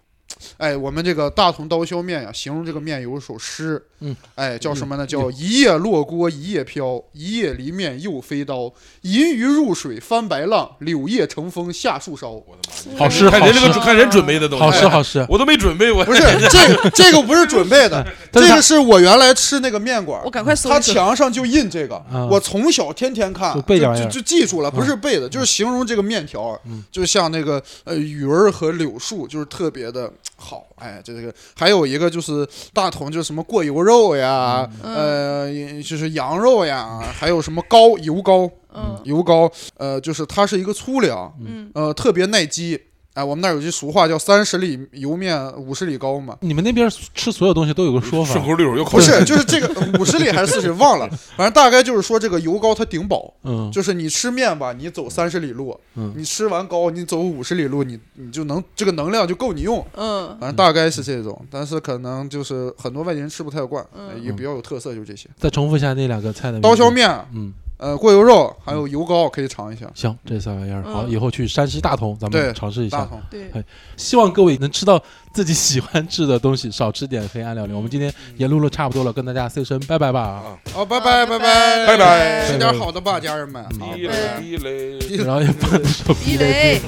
[0.57, 5.05] 哎，我们这个大同刀削面呀，形容这个面有一首诗，嗯，哎，叫什么呢？
[5.05, 12.31] 叫一夜落锅一夜飘，一夜离面又飞刀，银鱼入水翻白浪，柳叶乘风下树梢。
[12.31, 12.99] 我的妈！
[12.99, 15.25] 好吃看人这个看人准备的东西，好吃好吃。
[15.29, 20.79] 我都没准备，我不是这个 这个不是准备的， 这个是我原来吃那个面馆儿我，赶快搜他。
[20.79, 30.11] 墙上就印这个，啊我从小天天看，就就就记住了，不是背的，就是形容这个面条，嗯就像那个呃鱼儿和柳树，就是特别的
[30.41, 30.65] 好。
[30.77, 35.47] 哎，这这个还有一个就是大同，就是什么过油肉呀，呃，
[35.83, 42.81] 就是羊肉呀，还有什么膏油膏，嗯油膏，呃，就是它是一个粗粮，嗯，呃，特别耐饥。
[43.13, 49.67] 哎，我们那儿有句俗话叫“三十里油面五十里糕”嘛，你们那边吃所有东西都有个说法顺，口溜又口不是，就是这个
[49.99, 51.05] 五十里还是四十里忘了，
[51.35, 56.13] 反正大概就是说这个油糕它顶饱，嗯，就是你吃面吧，你走三十里路，嗯。
[56.15, 60.29] 你吃完糕，你走五十里路，你你就能这个能量就够你用，嗯。
[60.39, 63.85] 反正大概是这种，但是可能就是很多外地人吃不太惯，
[64.21, 65.27] 也比较有特色，就这些。
[65.37, 69.89] 再重复一下那两个菜的名字刀削，面，嗯，呃，过油肉，还有油糕可以尝一下。
[69.95, 72.99] 行，这三玩意儿好，嗯以后去山西大同咱们尝试一下。
[72.99, 73.51] 大同，对，
[73.97, 75.01] 希望各位能吃到
[75.33, 77.73] 自己喜欢吃的东西，少吃点黑暗料理。
[77.73, 80.21] 我们今天也录了差不多了，跟大家 say 声拜拜吧。
[80.21, 83.65] 啊，好，拜拜拜拜拜拜吃点好的吧，家人们。
[83.71, 84.99] 嗯好，地雷地雷。
[84.99, 86.79] 地然后也不能说地雷。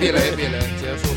[0.00, 1.10] 避雷避雷，结束。